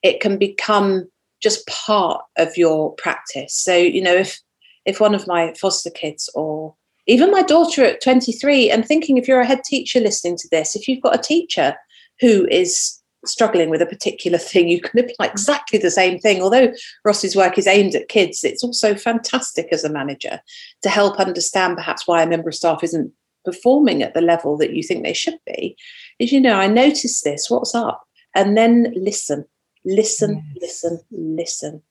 [0.01, 1.07] it can become
[1.41, 3.55] just part of your practice.
[3.55, 4.39] So you know if
[4.85, 9.27] if one of my foster kids or even my daughter at 23 and thinking if
[9.27, 11.75] you're a head teacher listening to this if you've got a teacher
[12.19, 16.41] who is struggling with a particular thing you can apply exactly the same thing.
[16.41, 16.73] Although
[17.05, 20.41] ross's work is aimed at kids it's also fantastic as a manager
[20.81, 23.13] to help understand perhaps why a member of staff isn't
[23.43, 25.75] performing at the level that you think they should be
[26.19, 28.03] is you know i notice this what's up?
[28.36, 29.45] And then listen
[29.86, 30.62] listen yes.
[30.62, 31.82] listen listen.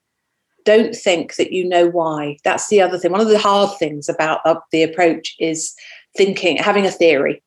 [0.65, 2.37] Don't think that you know why.
[2.45, 3.11] That's the other thing.
[3.11, 5.73] One of the hard things about uh, the approach is
[6.15, 7.43] thinking having a theory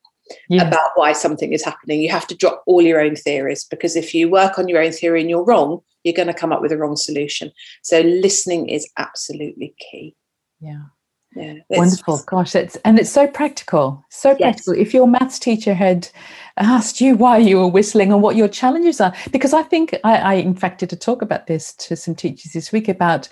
[0.51, 2.01] about why something is happening.
[2.01, 4.93] You have to drop all your own theories because if you work on your own
[4.93, 7.51] theory and you're wrong you're going to come up with a wrong solution.
[7.83, 10.15] So listening is absolutely key.
[10.61, 10.85] Yeah
[11.37, 16.09] yeah, wonderful gosh it's and it's so practical so practical if your maths teacher had
[16.57, 20.17] asked you why you were whistling and what your challenges are because i think I,
[20.17, 23.29] I, in fact did a talk about this to some teachers this week about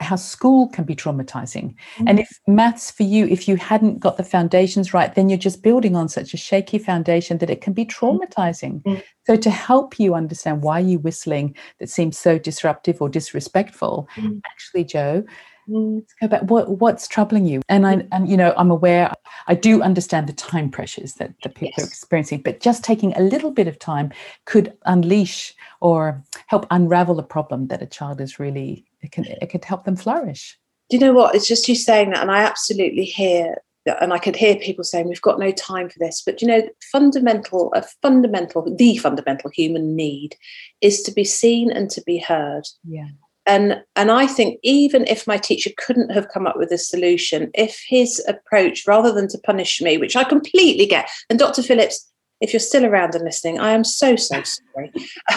[0.00, 2.04] how school can be traumatizing mm-hmm.
[2.06, 5.62] and if maths for you if you hadn't got the foundations right then you're just
[5.62, 8.06] building on such a shaky foundation that it can be mm-hmm.
[8.06, 9.00] traumatizing mm-hmm.
[9.26, 14.38] so to help you understand why you're whistling that seems so disruptive or disrespectful mm-hmm.
[14.52, 15.24] actually jo
[15.68, 16.42] Let's go back.
[16.42, 17.60] What what's troubling you?
[17.68, 18.08] And I mm.
[18.10, 19.12] and you know I'm aware.
[19.46, 21.84] I do understand the time pressures that the people yes.
[21.84, 24.10] are experiencing, but just taking a little bit of time
[24.46, 28.86] could unleash or help unravel a problem that a child is really.
[29.02, 30.58] It can it could help them flourish.
[30.88, 31.34] Do you know what?
[31.34, 33.56] It's just you saying that, and I absolutely hear
[34.00, 36.22] and I could hear people saying we've got no time for this.
[36.24, 40.36] But you know, fundamental, a fundamental, the fundamental human need
[40.80, 42.64] is to be seen and to be heard.
[42.84, 43.08] Yeah
[43.48, 47.50] and and i think even if my teacher couldn't have come up with a solution
[47.54, 52.08] if his approach rather than to punish me which i completely get and dr phillips
[52.40, 54.40] if you're still around and listening i am so so
[54.74, 54.92] sorry.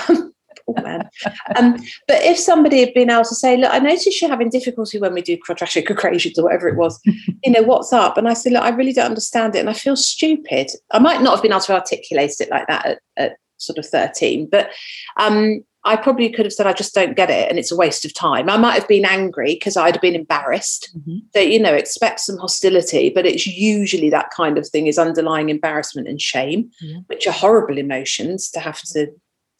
[0.09, 0.33] Um,
[0.67, 1.09] oh man.
[1.55, 4.99] Um, but if somebody had been able to say look i notice you're having difficulty
[4.99, 8.17] when we do quadratic equations or whatever it was you know what's up?
[8.17, 10.69] And i said look i really don't understand it and i feel stupid.
[10.91, 13.85] I might not have been able to articulate it like that at, at sort of
[13.85, 14.47] 13.
[14.51, 14.71] But
[15.17, 18.05] um, I probably could have said, I just don't get it and it's a waste
[18.05, 18.49] of time.
[18.49, 20.95] I might have been angry because I'd have been embarrassed.
[20.95, 21.17] Mm-hmm.
[21.33, 25.49] That, you know, expect some hostility, but it's usually that kind of thing is underlying
[25.49, 26.99] embarrassment and shame, mm-hmm.
[27.07, 29.07] which are horrible emotions to have to,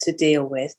[0.02, 0.74] to deal with.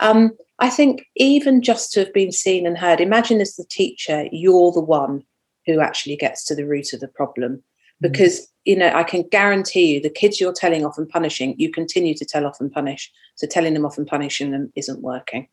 [0.00, 4.28] Um, I think even just to have been seen and heard, imagine as the teacher,
[4.30, 5.24] you're the one
[5.66, 7.52] who actually gets to the root of the problem.
[7.52, 8.12] Mm-hmm.
[8.12, 11.70] Because, you know, I can guarantee you the kids you're telling off and punishing, you
[11.70, 13.12] continue to tell off and punish.
[13.36, 15.48] So telling them off and punishing them isn't working.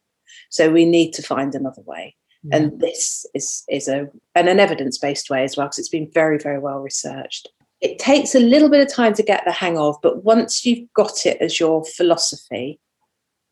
[0.50, 2.16] So we need to find another way.
[2.44, 2.58] Yeah.
[2.58, 6.38] And this is is a and an evidence-based way as well, because it's been very,
[6.40, 7.50] very well researched.
[7.82, 10.92] It takes a little bit of time to get the hang of, but once you've
[10.94, 12.80] got it as your philosophy,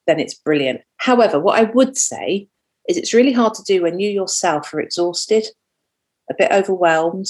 [0.08, 0.82] then it's brilliant.
[0.98, 2.48] However, what I would say
[2.88, 5.48] is it's really hard to do when you yourself are exhausted,
[6.30, 7.28] a bit overwhelmed,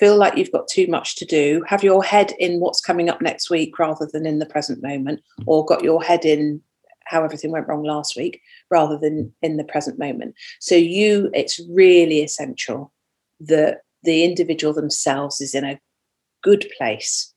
[0.00, 3.20] feel like you've got too much to do, have your head in what's coming up
[3.20, 6.60] next week rather than in the present moment, or got your head in
[7.04, 10.34] how everything went wrong last week rather than in the present moment.
[10.58, 12.92] So you it's really essential
[13.40, 15.78] that the individual themselves is in a
[16.42, 17.34] good place.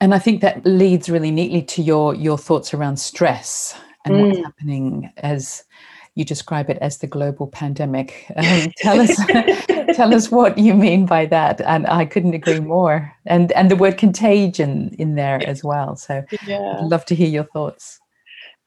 [0.00, 3.74] And I think that leads really neatly to your your thoughts around stress
[4.04, 4.28] and mm.
[4.28, 5.64] what's happening as
[6.14, 8.26] you describe it as the global pandemic.
[8.36, 9.16] Um, tell us,
[9.96, 11.60] tell us what you mean by that.
[11.62, 13.12] And I couldn't agree more.
[13.26, 15.96] And and the word contagion in there as well.
[15.96, 16.76] So yeah.
[16.78, 17.98] I'd love to hear your thoughts.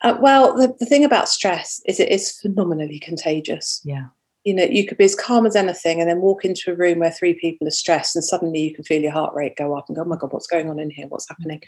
[0.01, 3.81] Uh, well, the, the thing about stress is it is phenomenally contagious.
[3.85, 4.07] Yeah.
[4.43, 6.99] You know, you could be as calm as anything and then walk into a room
[6.99, 9.85] where three people are stressed and suddenly you can feel your heart rate go up
[9.87, 11.07] and go, oh my God, what's going on in here?
[11.07, 11.61] What's happening?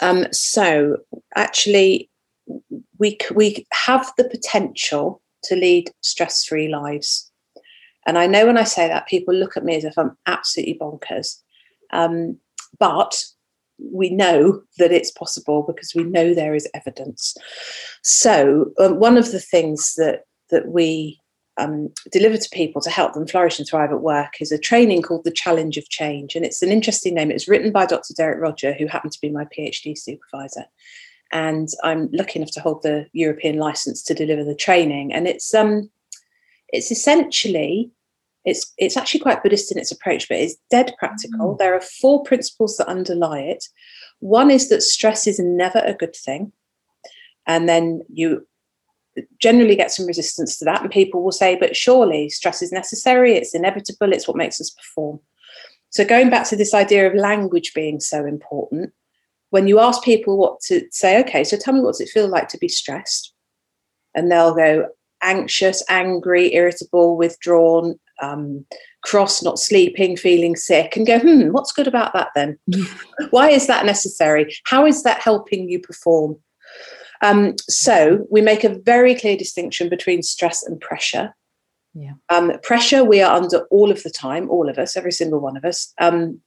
[0.00, 0.98] Um, so
[1.34, 2.08] actually,
[2.98, 7.30] we we have the potential to lead stress-free lives.
[8.06, 10.78] And I know when I say that, people look at me as if I'm absolutely
[10.80, 11.36] bonkers.
[11.92, 12.38] Um,
[12.78, 13.22] but
[13.78, 17.36] we know that it's possible because we know there is evidence.
[18.02, 21.20] So um, one of the things that that we
[21.58, 25.02] um, deliver to people to help them flourish and thrive at work is a training
[25.02, 27.30] called the Challenge of Change, and it's an interesting name.
[27.30, 28.14] It's written by Dr.
[28.16, 30.64] Derek Roger, who happened to be my PhD supervisor,
[31.32, 35.12] and I'm lucky enough to hold the European license to deliver the training.
[35.12, 35.90] And it's um,
[36.68, 37.90] it's essentially
[38.44, 41.54] it's it's actually quite Buddhist in its approach, but it's dead practical.
[41.54, 41.58] Mm.
[41.58, 43.64] There are four principles that underlie it.
[44.20, 46.52] One is that stress is never a good thing,
[47.46, 48.46] and then you
[49.40, 53.34] generally get some resistance to that, and people will say, "But surely stress is necessary.
[53.34, 54.12] It's inevitable.
[54.12, 55.20] It's what makes us perform."
[55.90, 58.92] So going back to this idea of language being so important,
[59.50, 62.28] when you ask people what to say, okay, so tell me what does it feel
[62.28, 63.32] like to be stressed?
[64.14, 64.88] And they'll go
[65.22, 68.64] anxious, angry, irritable, withdrawn, um,
[69.02, 72.58] cross, not sleeping, feeling sick, and go, hmm, what's good about that then?
[73.30, 74.54] Why is that necessary?
[74.66, 76.36] How is that helping you perform?
[77.22, 81.34] Um, so we make a very clear distinction between stress and pressure.
[81.94, 82.12] Yeah.
[82.28, 85.56] Um, pressure we are under all of the time, all of us, every single one
[85.56, 85.92] of us.
[86.00, 86.40] Um,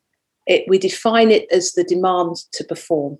[0.51, 3.17] it, we define it as the demand to perform.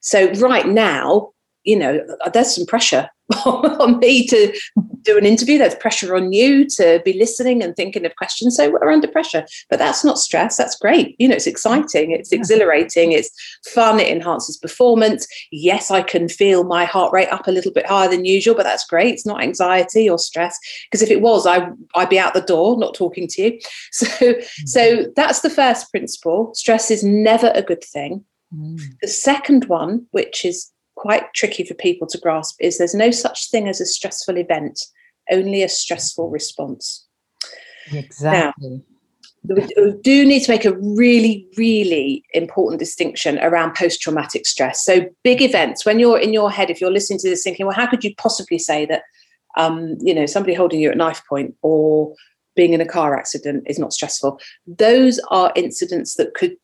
[0.00, 1.32] So right now,
[1.66, 2.00] you know,
[2.32, 3.10] there's some pressure
[3.44, 4.56] on me to
[5.02, 5.58] do an interview.
[5.58, 8.56] There's pressure on you to be listening and thinking of questions.
[8.56, 10.56] So we're under pressure, but that's not stress.
[10.56, 11.16] That's great.
[11.18, 12.12] You know, it's exciting.
[12.12, 13.12] It's exhilarating.
[13.12, 13.30] It's
[13.66, 13.98] fun.
[13.98, 15.26] It enhances performance.
[15.50, 18.62] Yes, I can feel my heart rate up a little bit higher than usual, but
[18.62, 19.14] that's great.
[19.14, 20.56] It's not anxiety or stress
[20.90, 23.58] because if it was, I I'd be out the door, not talking to you.
[23.92, 24.66] So mm-hmm.
[24.66, 26.54] so that's the first principle.
[26.54, 28.24] Stress is never a good thing.
[28.54, 28.80] Mm.
[29.00, 33.50] The second one, which is quite tricky for people to grasp is there's no such
[33.50, 34.80] thing as a stressful event,
[35.30, 37.06] only a stressful response.
[37.92, 38.70] Exactly.
[38.70, 38.82] Now,
[39.54, 44.84] we do need to make a really, really important distinction around post traumatic stress.
[44.84, 47.76] So, big events, when you're in your head, if you're listening to this thinking, well,
[47.76, 49.02] how could you possibly say that,
[49.56, 52.14] um, you know, somebody holding you at knife point or
[52.56, 54.40] being in a car accident is not stressful?
[54.66, 56.56] Those are incidents that could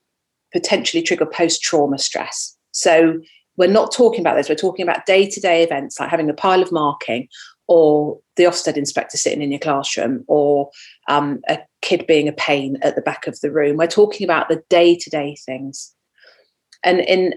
[0.52, 2.56] potentially trigger post trauma stress.
[2.72, 3.20] So,
[3.56, 4.48] we're not talking about those.
[4.48, 7.28] We're talking about day to day events like having a pile of marking
[7.68, 10.70] or the Ofsted inspector sitting in your classroom or
[11.08, 13.76] um, a kid being a pain at the back of the room.
[13.76, 15.94] We're talking about the day to day things.
[16.84, 17.34] And in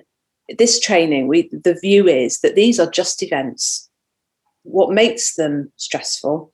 [0.57, 3.89] this training, we the view is that these are just events.
[4.63, 6.51] What makes them stressful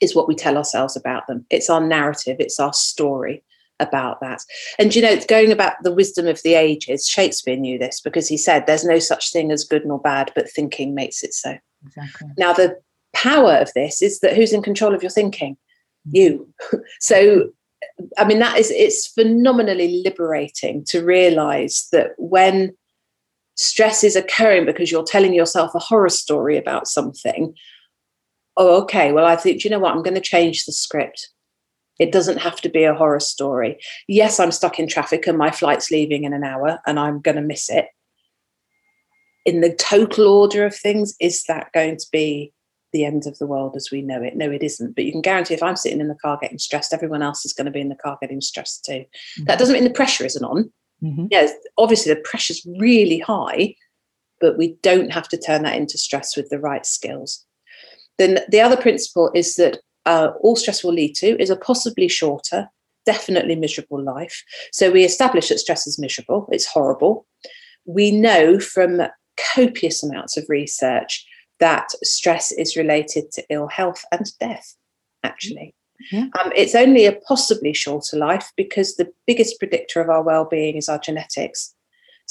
[0.00, 1.44] is what we tell ourselves about them.
[1.50, 3.44] It's our narrative, it's our story
[3.80, 4.42] about that.
[4.78, 8.36] And you know, going about the wisdom of the ages, Shakespeare knew this because he
[8.36, 11.56] said, There's no such thing as good nor bad, but thinking makes it so.
[11.86, 12.28] Exactly.
[12.36, 12.78] Now, the
[13.12, 15.56] power of this is that who's in control of your thinking?
[16.08, 16.16] Mm-hmm.
[16.16, 16.54] You.
[17.00, 17.50] so,
[18.18, 22.76] I mean, that is, it's phenomenally liberating to realize that when
[23.56, 27.54] stress is occurring because you're telling yourself a horror story about something,
[28.56, 31.30] oh, okay, well, I think, you know what, I'm going to change the script.
[32.00, 33.78] It doesn't have to be a horror story.
[34.08, 37.36] Yes, I'm stuck in traffic and my flight's leaving in an hour and I'm going
[37.36, 37.86] to miss it.
[39.44, 42.52] In the total order of things, is that going to be
[42.92, 44.34] the end of the world as we know it?
[44.34, 44.96] No, it isn't.
[44.96, 47.52] But you can guarantee if I'm sitting in the car getting stressed, everyone else is
[47.52, 48.92] going to be in the car getting stressed too.
[48.92, 49.44] Mm-hmm.
[49.44, 50.72] That doesn't mean the pressure isn't on.
[51.02, 51.26] Mm-hmm.
[51.30, 53.74] Yes, obviously the pressure's really high,
[54.40, 57.44] but we don't have to turn that into stress with the right skills.
[58.18, 62.08] Then the other principle is that uh, all stress will lead to is a possibly
[62.08, 62.68] shorter,
[63.06, 64.42] definitely miserable life.
[64.72, 67.26] So we establish that stress is miserable, it's horrible.
[67.84, 69.02] We know from
[69.54, 71.26] copious amounts of research
[71.60, 74.74] that stress is related to ill health and death,
[75.24, 75.74] actually.
[76.10, 76.28] Yeah.
[76.42, 80.88] Um, it's only a possibly shorter life because the biggest predictor of our well-being is
[80.88, 81.74] our genetics.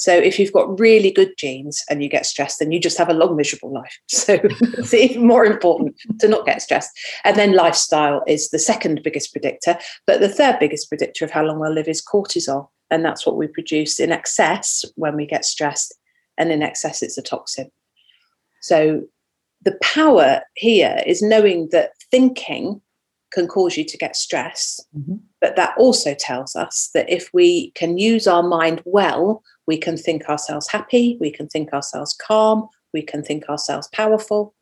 [0.00, 3.10] So if you've got really good genes and you get stressed, then you just have
[3.10, 3.98] a long, miserable life.
[4.08, 4.38] So
[4.78, 6.90] it's even more important to not get stressed.
[7.24, 9.76] And then lifestyle is the second biggest predictor.
[10.06, 12.68] But the third biggest predictor of how long we'll live is cortisol.
[12.90, 15.94] And that's what we produce in excess when we get stressed.
[16.38, 17.70] And in excess, it's a toxin.
[18.62, 19.02] So
[19.62, 22.80] the power here is knowing that thinking
[23.32, 24.86] can cause you to get stressed.
[24.96, 25.16] Mm-hmm.
[25.40, 29.96] But that also tells us that if we can use our mind well, we can
[29.96, 34.54] think ourselves happy, we can think ourselves calm, we can think ourselves powerful,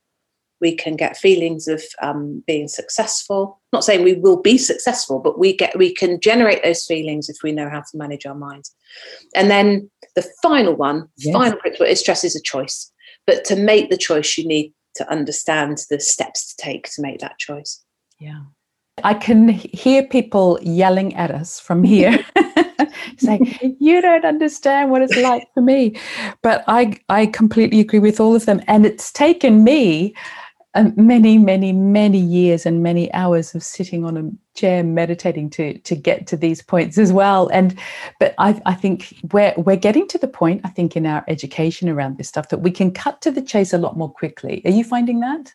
[0.60, 3.60] we can get feelings of um, being successful.
[3.72, 7.38] Not saying we will be successful, but we get we can generate those feelings if
[7.42, 8.74] we know how to manage our minds.
[9.34, 11.32] And then the final one, yes.
[11.32, 12.90] final principle is stress is a choice.
[13.26, 17.20] But to make the choice, you need to understand the steps to take to make
[17.20, 17.84] that choice.
[18.18, 18.40] Yeah.
[19.04, 22.24] I can hear people yelling at us from here.
[23.18, 25.96] saying, you don't understand what it's like for me.
[26.42, 28.62] But I, I completely agree with all of them.
[28.66, 30.14] And it's taken me
[30.74, 35.78] uh, many, many, many years and many hours of sitting on a chair meditating to
[35.78, 37.48] to get to these points as well.
[37.48, 37.78] And
[38.20, 41.88] but I, I think we're we're getting to the point, I think, in our education
[41.88, 44.62] around this stuff that we can cut to the chase a lot more quickly.
[44.66, 45.54] Are you finding that?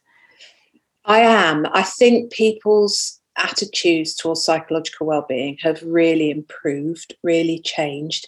[1.06, 1.68] I am.
[1.74, 8.28] I think people's attitudes towards psychological well-being have really improved, really changed.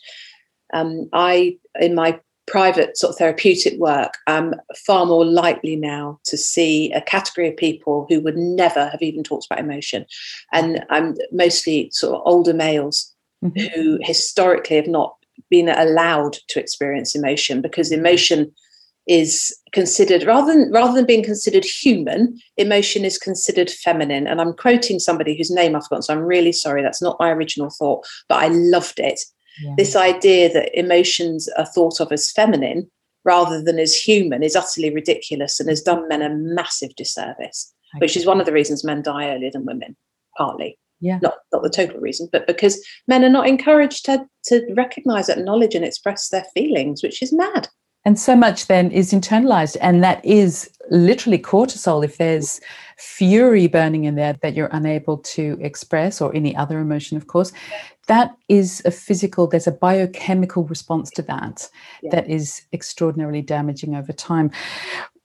[0.73, 4.53] Um, I, in my private sort of therapeutic work, I'm
[4.85, 9.23] far more likely now to see a category of people who would never have even
[9.23, 10.05] talked about emotion,
[10.51, 13.59] and I'm mostly sort of older males mm-hmm.
[13.59, 15.15] who historically have not
[15.49, 18.51] been allowed to experience emotion because emotion
[19.07, 24.27] is considered rather than rather than being considered human emotion is considered feminine.
[24.27, 27.29] And i'm quoting somebody whose name i've forgotten so i'm really sorry that's not my
[27.29, 29.19] original thought but i loved it.
[29.61, 29.75] Yeah.
[29.77, 32.91] this idea that emotions are thought of as feminine
[33.23, 38.03] rather than as human is utterly ridiculous and has done men a massive disservice okay.
[38.03, 39.95] which is one of the reasons men die earlier than women
[40.37, 40.77] partly.
[40.99, 41.19] Yeah.
[41.21, 45.75] Not not the total reason but because men are not encouraged to to recognize acknowledge
[45.75, 47.67] and express their feelings which is mad
[48.05, 52.05] and so much then is internalized, and that is literally cortisol.
[52.05, 52.61] If there's
[52.97, 57.51] fury burning in there that you're unable to express, or any other emotion, of course,
[58.07, 61.67] that is a physical, there's a biochemical response to that
[62.03, 62.11] yeah.
[62.11, 64.51] that is extraordinarily damaging over time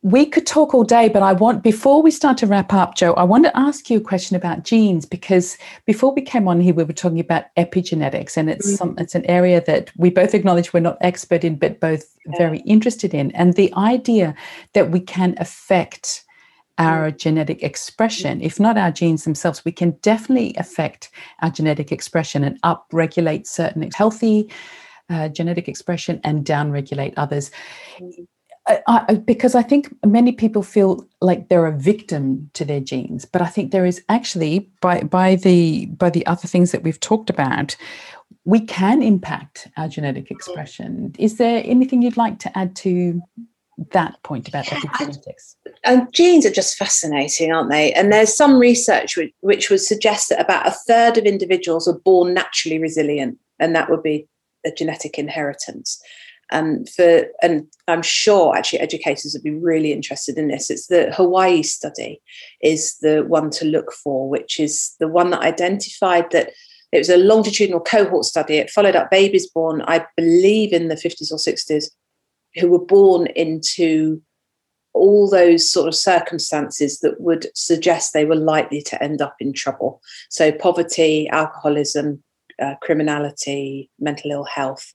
[0.03, 3.13] we could talk all day, but I want, before we start to wrap up, Jo,
[3.15, 6.73] I want to ask you a question about genes because before we came on here,
[6.73, 8.77] we were talking about epigenetics, and it's mm-hmm.
[8.77, 12.39] some, it's an area that we both acknowledge we're not expert in, but both yeah.
[12.39, 13.31] very interested in.
[13.33, 14.35] And the idea
[14.73, 16.25] that we can affect
[16.79, 17.19] our mm.
[17.19, 21.11] genetic expression, if not our genes themselves, we can definitely affect
[21.43, 24.51] our genetic expression and upregulate certain healthy
[25.11, 27.51] uh, genetic expression and downregulate others.
[28.71, 33.25] Mm-hmm I, because I think many people feel like they're a victim to their genes,
[33.25, 37.01] but I think there is actually by by the by the other things that we've
[37.01, 37.77] talked about,
[38.45, 41.15] we can impact our genetic expression.
[41.19, 43.21] Is there anything you'd like to add to
[43.93, 45.57] that point about epigenetics?
[45.85, 47.93] And genes are just fascinating, aren't they?
[47.95, 51.99] And there's some research which, which would suggest that about a third of individuals are
[51.99, 54.29] born naturally resilient, and that would be
[54.67, 56.01] a genetic inheritance
[56.53, 60.71] um, for and I'm sure actually educators would be really interested in this.
[60.71, 62.21] It's the Hawaii study
[62.63, 66.51] is the one to look for, which is the one that identified that
[66.93, 68.57] it was a longitudinal cohort study.
[68.57, 71.85] It followed up babies born, I believe, in the 50s or 60s,
[72.57, 74.21] who were born into
[74.93, 79.53] all those sort of circumstances that would suggest they were likely to end up in
[79.53, 80.01] trouble.
[80.31, 82.25] So, poverty, alcoholism,
[82.61, 84.93] uh, criminality, mental ill health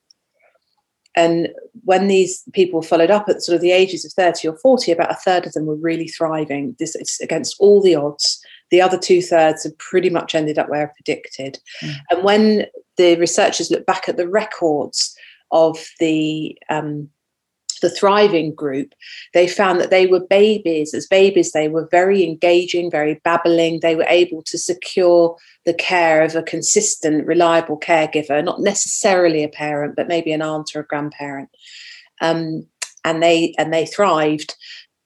[1.16, 1.50] and
[1.84, 5.12] when these people followed up at sort of the ages of 30 or 40, about
[5.12, 6.76] a third of them were really thriving.
[6.78, 8.42] This is against all the odds.
[8.72, 11.60] The other two thirds have pretty much ended up where predicted.
[11.82, 11.96] Mm.
[12.12, 12.66] And when
[12.98, 15.16] the researchers look back at the records
[15.52, 17.10] of the um,
[17.82, 18.94] the thriving group,
[19.34, 20.94] they found that they were babies.
[20.94, 23.80] As babies, they were very engaging, very babbling.
[23.80, 29.50] They were able to secure the care of a consistent, reliable caregiver, not necessarily a
[29.50, 31.50] parent, but maybe an aunt or a grandparent.
[32.22, 32.68] Um,
[33.04, 34.56] and they and they thrived.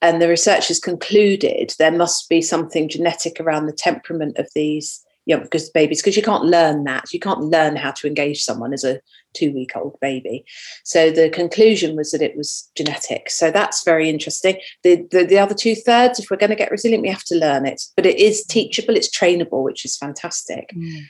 [0.02, 5.36] And the researchers concluded there must be something genetic around the temperament of these you
[5.36, 7.14] know, because babies, because you can't learn that.
[7.14, 9.00] You can't learn how to engage someone as a
[9.36, 10.44] two week old baby.
[10.84, 13.30] So the conclusion was that it was genetic.
[13.30, 14.60] So that's very interesting.
[14.82, 17.36] The, the, the other two thirds, if we're going to get resilient, we have to
[17.38, 17.80] learn it.
[17.96, 20.72] But it is teachable, it's trainable, which is fantastic.
[20.76, 21.02] Mm.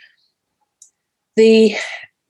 [1.38, 1.76] The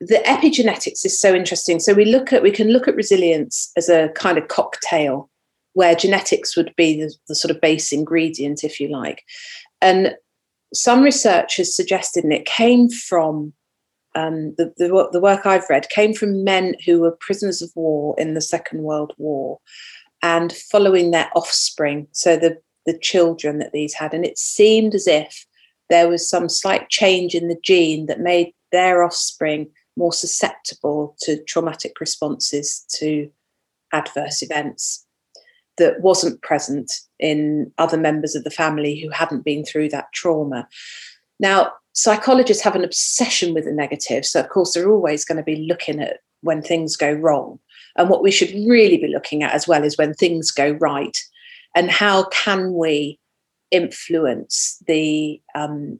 [0.01, 1.79] the epigenetics is so interesting.
[1.79, 5.29] So we look at we can look at resilience as a kind of cocktail
[5.73, 9.23] where genetics would be the, the sort of base ingredient, if you like.
[9.81, 10.15] And
[10.73, 13.53] some research has suggested, and it came from
[14.15, 18.15] um, the, the, the work I've read, came from men who were prisoners of war
[18.17, 19.59] in the Second World War
[20.21, 24.13] and following their offspring, so the, the children that these had.
[24.13, 25.45] And it seemed as if
[25.89, 31.43] there was some slight change in the gene that made their offspring more susceptible to
[31.43, 33.29] traumatic responses to
[33.91, 35.05] adverse events
[35.79, 40.67] that wasn't present in other members of the family who hadn't been through that trauma.
[41.39, 44.25] Now, psychologists have an obsession with the negative.
[44.25, 47.59] So, of course, they're always going to be looking at when things go wrong.
[47.97, 51.17] And what we should really be looking at as well is when things go right.
[51.75, 53.19] And how can we
[53.71, 55.99] influence the um,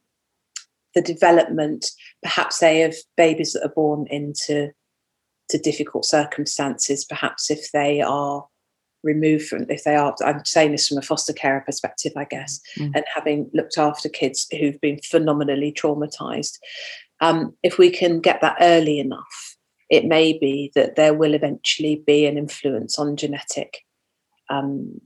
[0.96, 1.92] the development,
[2.24, 4.72] perhaps say, of babies that are born into
[5.50, 8.48] to difficult circumstances, perhaps if they are
[9.04, 12.60] removed from if they are i'm saying this from a foster care perspective i guess
[12.78, 12.92] mm.
[12.94, 16.58] and having looked after kids who've been phenomenally traumatized
[17.22, 19.58] um, if we can get that early enough
[19.90, 23.80] it may be that there will eventually be an influence on genetic
[24.50, 25.00] um,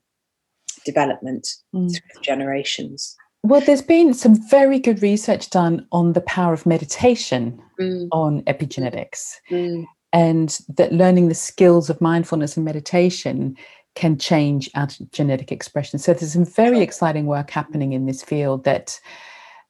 [0.85, 1.89] development mm.
[1.91, 7.61] through generations well, there's been some very good research done on the power of meditation
[7.79, 8.07] mm.
[8.11, 9.35] on epigenetics.
[9.51, 9.85] Mm.
[10.13, 13.57] And that learning the skills of mindfulness and meditation
[13.95, 15.99] can change our genetic expression.
[15.99, 18.99] So there's some very exciting work happening in this field that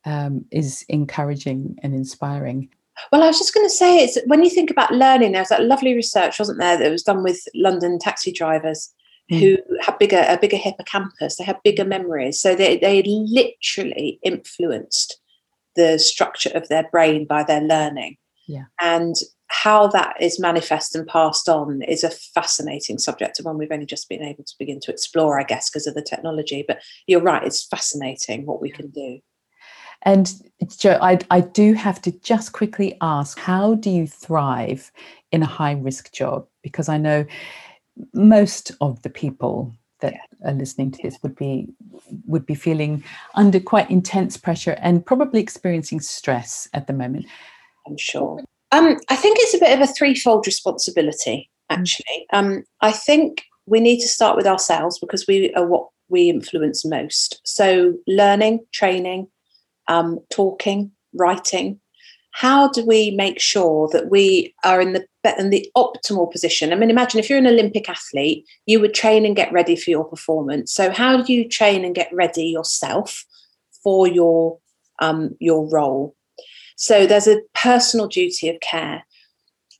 [0.05, 2.69] um, is encouraging and inspiring.
[3.11, 5.65] Well, I was just going to say, it's when you think about learning, there's that
[5.65, 8.93] lovely research, wasn't there, that was done with London taxi drivers
[9.31, 9.39] mm.
[9.39, 15.19] who had bigger a bigger hippocampus, they had bigger memories, so they they literally influenced
[15.75, 18.17] the structure of their brain by their learning.
[18.47, 18.65] Yeah.
[18.79, 19.15] And
[19.53, 23.85] how that is manifest and passed on is a fascinating subject and one we've only
[23.85, 26.65] just been able to begin to explore, I guess, because of the technology.
[26.67, 29.19] But you're right, it's fascinating what we can do.
[30.01, 30.33] And
[30.67, 34.91] Jo, I, I do have to just quickly ask how do you thrive
[35.31, 36.47] in a high risk job?
[36.63, 37.25] Because I know
[38.13, 41.69] most of the people that are listening to this would be
[42.25, 43.03] would be feeling
[43.35, 47.27] under quite intense pressure and probably experiencing stress at the moment.
[47.87, 48.43] I'm sure.
[48.73, 51.77] Um, I think it's a bit of a threefold responsibility, mm.
[51.77, 52.25] actually.
[52.33, 56.83] Um, I think we need to start with ourselves because we are what we influence
[56.83, 57.39] most.
[57.45, 59.27] So, learning, training,
[59.87, 61.79] um, talking, writing.
[62.31, 65.05] How do we make sure that we are in the
[65.37, 66.73] in the optimal position?
[66.73, 69.91] I mean, imagine if you're an Olympic athlete, you would train and get ready for
[69.91, 70.73] your performance.
[70.73, 73.23] So, how do you train and get ready yourself
[73.83, 74.57] for your
[74.99, 76.15] um, your role?
[76.75, 79.03] So there's a personal duty of care.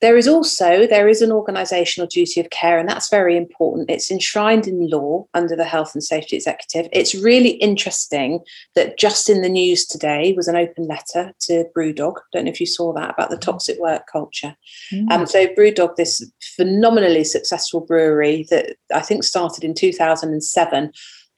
[0.03, 3.89] There is also there is an organisational duty of care, and that's very important.
[3.89, 6.89] It's enshrined in law under the Health and Safety Executive.
[6.91, 8.41] It's really interesting
[8.75, 12.15] that just in the news today was an open letter to BrewDog.
[12.33, 14.57] Don't know if you saw that about the toxic work culture.
[14.91, 15.09] Mm.
[15.09, 20.91] Um, so BrewDog, this phenomenally successful brewery that I think started in 2007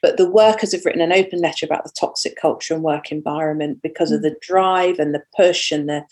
[0.06, 3.82] but the workers have written an open letter about the toxic culture and work environment
[3.82, 4.18] because mm.
[4.18, 6.06] of the drive and the push and the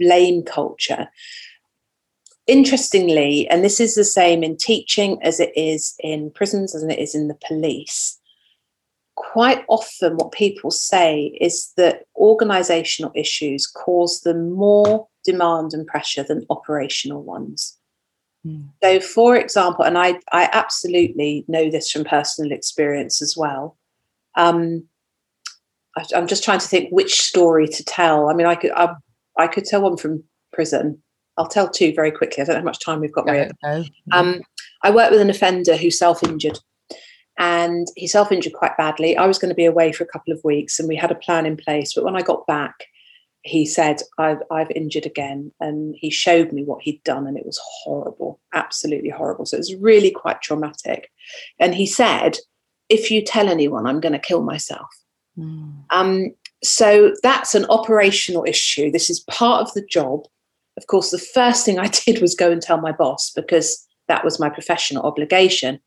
[0.00, 1.08] blame culture.
[2.48, 6.98] Interestingly, and this is the same in teaching as it is in prisons, as it
[6.98, 8.18] is in the police,
[9.14, 16.24] quite often what people say is that organizational issues cause them more demand and pressure
[16.24, 17.75] than operational ones.
[18.46, 18.68] Mm.
[18.82, 23.76] So, for example, and I, I absolutely know this from personal experience as well.
[24.36, 24.84] Um,
[25.96, 28.28] I, am just trying to think which story to tell.
[28.28, 28.94] I mean, I could I,
[29.38, 30.22] I could tell one from
[30.52, 31.02] prison,
[31.36, 32.42] I'll tell two very quickly.
[32.42, 33.26] I don't know how much time we've got.
[33.26, 33.50] Maria.
[34.12, 34.40] Um,
[34.82, 36.58] I worked with an offender who self-injured,
[37.38, 39.16] and he self-injured quite badly.
[39.16, 41.16] I was going to be away for a couple of weeks, and we had a
[41.16, 41.94] plan in place.
[41.94, 42.86] But when I got back,
[43.46, 45.52] he said, I've, I've injured again.
[45.60, 49.46] And he showed me what he'd done, and it was horrible, absolutely horrible.
[49.46, 51.10] So it was really quite traumatic.
[51.60, 52.38] And he said,
[52.88, 54.88] If you tell anyone, I'm going to kill myself.
[55.38, 55.84] Mm.
[55.90, 56.34] Um,
[56.64, 58.90] so that's an operational issue.
[58.90, 60.24] This is part of the job.
[60.76, 64.24] Of course, the first thing I did was go and tell my boss because that
[64.24, 65.78] was my professional obligation.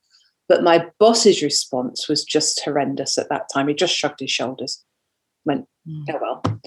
[0.48, 3.68] But my boss's response was just horrendous at that time.
[3.68, 4.84] He just shrugged his shoulders,
[5.46, 6.06] went, mm.
[6.10, 6.62] oh well.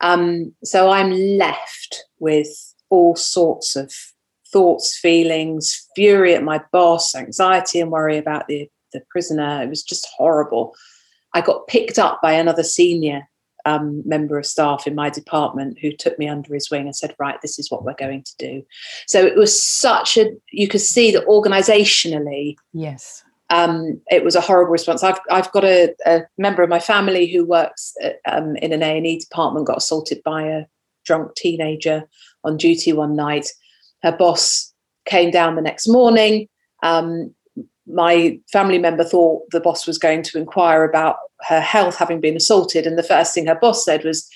[0.00, 2.48] Um, so I'm left with
[2.90, 3.92] all sorts of
[4.52, 9.62] thoughts, feelings, fury at my boss, anxiety and worry about the, the prisoner.
[9.62, 10.74] It was just horrible.
[11.34, 13.28] I got picked up by another senior
[13.66, 17.14] um, member of staff in my department who took me under his wing and said,
[17.18, 18.62] Right, this is what we're going to do.
[19.06, 24.40] So it was such a, you could see that organizationally, yes, um, it was a
[24.40, 25.02] horrible response.
[25.02, 28.82] I've, I've got a, a member of my family who works at, um, in an
[28.82, 30.64] A&E department, got assaulted by a
[31.04, 32.04] drunk teenager
[32.44, 33.48] on duty one night.
[34.02, 34.72] Her boss
[35.06, 36.48] came down the next morning.
[36.82, 37.34] Um,
[37.86, 42.36] my family member thought the boss was going to inquire about her health having been
[42.36, 42.86] assaulted.
[42.86, 44.28] And the first thing her boss said was,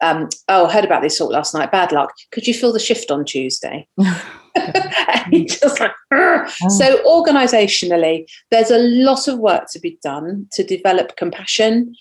[0.00, 1.70] um, Oh, I heard about the assault last night.
[1.70, 2.12] Bad luck.
[2.32, 3.86] Could you fill the shift on Tuesday?
[5.46, 6.46] just like, oh.
[6.68, 11.94] so organizationally, there's a lot of work to be done to develop compassion,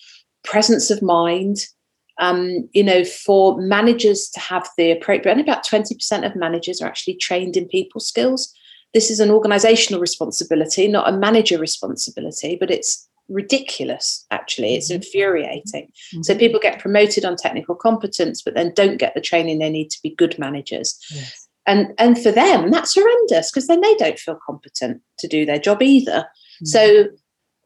[0.44, 1.58] presence of mind.
[2.18, 6.88] Um, you know, for managers to have the appropriate, and about 20% of managers are
[6.88, 8.56] actually trained in people skills
[8.96, 14.76] this is an organizational responsibility, not a manager responsibility, but it's ridiculous, actually.
[14.76, 15.04] It's mm-hmm.
[15.04, 15.88] infuriating.
[15.88, 16.22] Mm-hmm.
[16.24, 19.90] So people get promoted on technical competence, but then don't get the training they need
[19.90, 20.98] to be good managers.
[21.14, 21.45] Yes.
[21.68, 25.60] And, and for them, that's horrendous because then they don't feel competent to do their
[25.60, 26.26] job either.
[26.62, 26.66] Mm-hmm.
[26.66, 27.06] So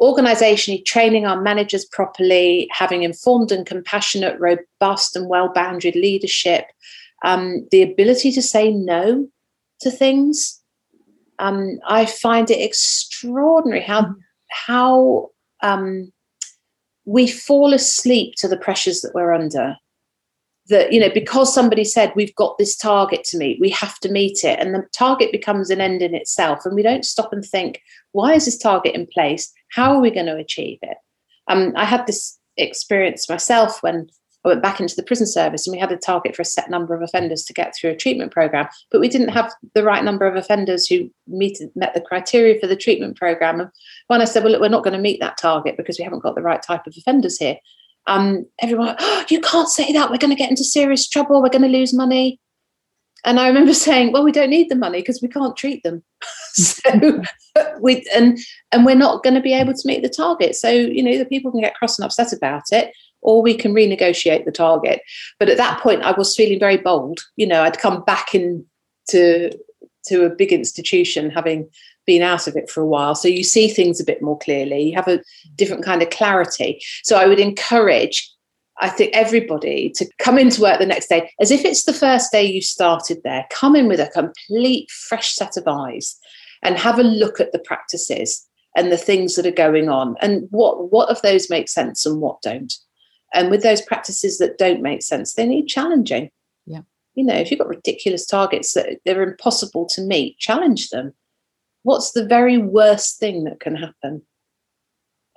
[0.02, 6.66] organizationally training our managers properly, having informed and compassionate, robust and well bounded leadership,
[7.26, 9.28] um, the ability to say no
[9.82, 10.62] to things,
[11.40, 14.14] um, I find it extraordinary how mm-hmm.
[14.50, 15.30] how
[15.62, 16.12] um,
[17.06, 19.76] we fall asleep to the pressures that we're under.
[20.70, 24.12] That you know, because somebody said we've got this target to meet, we have to
[24.12, 27.44] meet it, and the target becomes an end in itself, and we don't stop and
[27.44, 29.52] think, why is this target in place?
[29.72, 30.98] How are we going to achieve it?
[31.48, 34.10] Um, I had this experience myself when
[34.46, 36.70] I went back into the prison service and we had a target for a set
[36.70, 40.04] number of offenders to get through a treatment program, but we didn't have the right
[40.04, 43.60] number of offenders who meet, met the criteria for the treatment program.
[43.60, 43.70] And
[44.08, 46.24] when I said, well, look, we're not going to meet that target because we haven't
[46.24, 47.58] got the right type of offenders here,
[48.10, 50.10] um, everyone, oh, you can't say that.
[50.10, 51.42] We're going to get into serious trouble.
[51.42, 52.40] We're going to lose money.
[53.26, 56.04] And I remember saying, well, we don't need the money because we can't treat them.
[56.54, 57.22] so
[57.80, 58.38] we and
[58.72, 60.56] and we're not going to be able to meet the target.
[60.56, 62.92] So, you know, the people can get cross and upset about it
[63.22, 65.02] or we can renegotiate the target.
[65.40, 67.20] But at that point, I was feeling very bold.
[67.36, 69.52] You know, I'd come back into
[70.06, 71.70] to a big institution, having
[72.10, 73.14] been out of it for a while.
[73.14, 74.82] So you see things a bit more clearly.
[74.90, 75.22] You have a
[75.56, 76.82] different kind of clarity.
[77.04, 78.28] So I would encourage,
[78.82, 82.32] I think, everybody to come into work the next day as if it's the first
[82.32, 83.46] day you started there.
[83.52, 86.18] Come in with a complete fresh set of eyes
[86.64, 88.44] and have a look at the practices
[88.76, 92.22] and the things that are going on and what what of those make sense and
[92.22, 92.74] what don't
[93.34, 96.32] and with those practices that don't make sense, they need challenging.
[96.66, 96.82] Yeah.
[97.16, 101.14] You know, if you've got ridiculous targets that they're impossible to meet, challenge them.
[101.84, 104.22] What's the very worst thing that can happen?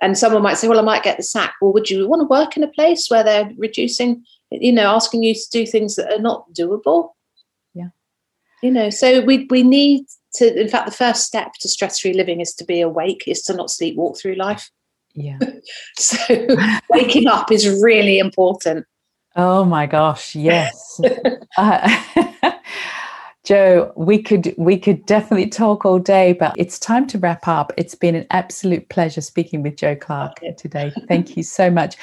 [0.01, 1.55] And someone might say, well, I might get the sack.
[1.61, 5.23] Well, would you want to work in a place where they're reducing, you know, asking
[5.23, 7.11] you to do things that are not doable?
[7.73, 7.89] Yeah.
[8.61, 12.41] You know, so we we need to, in fact, the first step to stress-free living
[12.41, 14.69] is to be awake, is to not sleepwalk through life.
[15.13, 15.39] Yeah.
[15.97, 16.47] so
[16.89, 18.85] waking up is really important.
[19.35, 20.99] Oh my gosh, yes.
[21.57, 22.03] uh,
[23.43, 27.73] Jo, we could we could definitely talk all day, but it's time to wrap up.
[27.77, 30.93] It's been an absolute pleasure speaking with Jo Clarke today.
[31.09, 31.97] Thank you so much.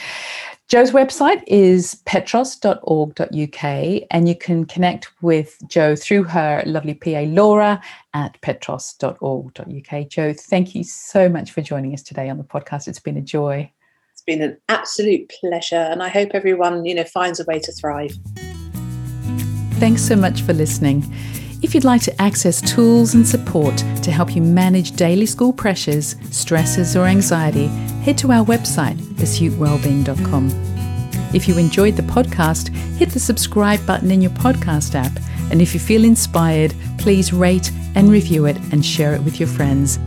[0.68, 3.64] Jo's website is petros.org.uk,
[4.10, 7.82] and you can connect with Jo through her lovely PA Laura
[8.14, 10.08] at petros.org.uk.
[10.08, 12.86] Jo, thank you so much for joining us today on the podcast.
[12.86, 13.72] It's been a joy.
[14.12, 17.72] It's been an absolute pleasure, and I hope everyone, you know, finds a way to
[17.72, 18.16] thrive.
[19.80, 21.02] Thanks so much for listening.
[21.62, 26.16] If you'd like to access tools and support to help you manage daily school pressures,
[26.30, 27.66] stresses, or anxiety,
[28.04, 30.50] head to our website, pursuitwellbeing.com.
[31.34, 35.12] If you enjoyed the podcast, hit the subscribe button in your podcast app
[35.50, 39.48] And if you feel inspired, please rate and review it and share it with your
[39.48, 39.98] friends.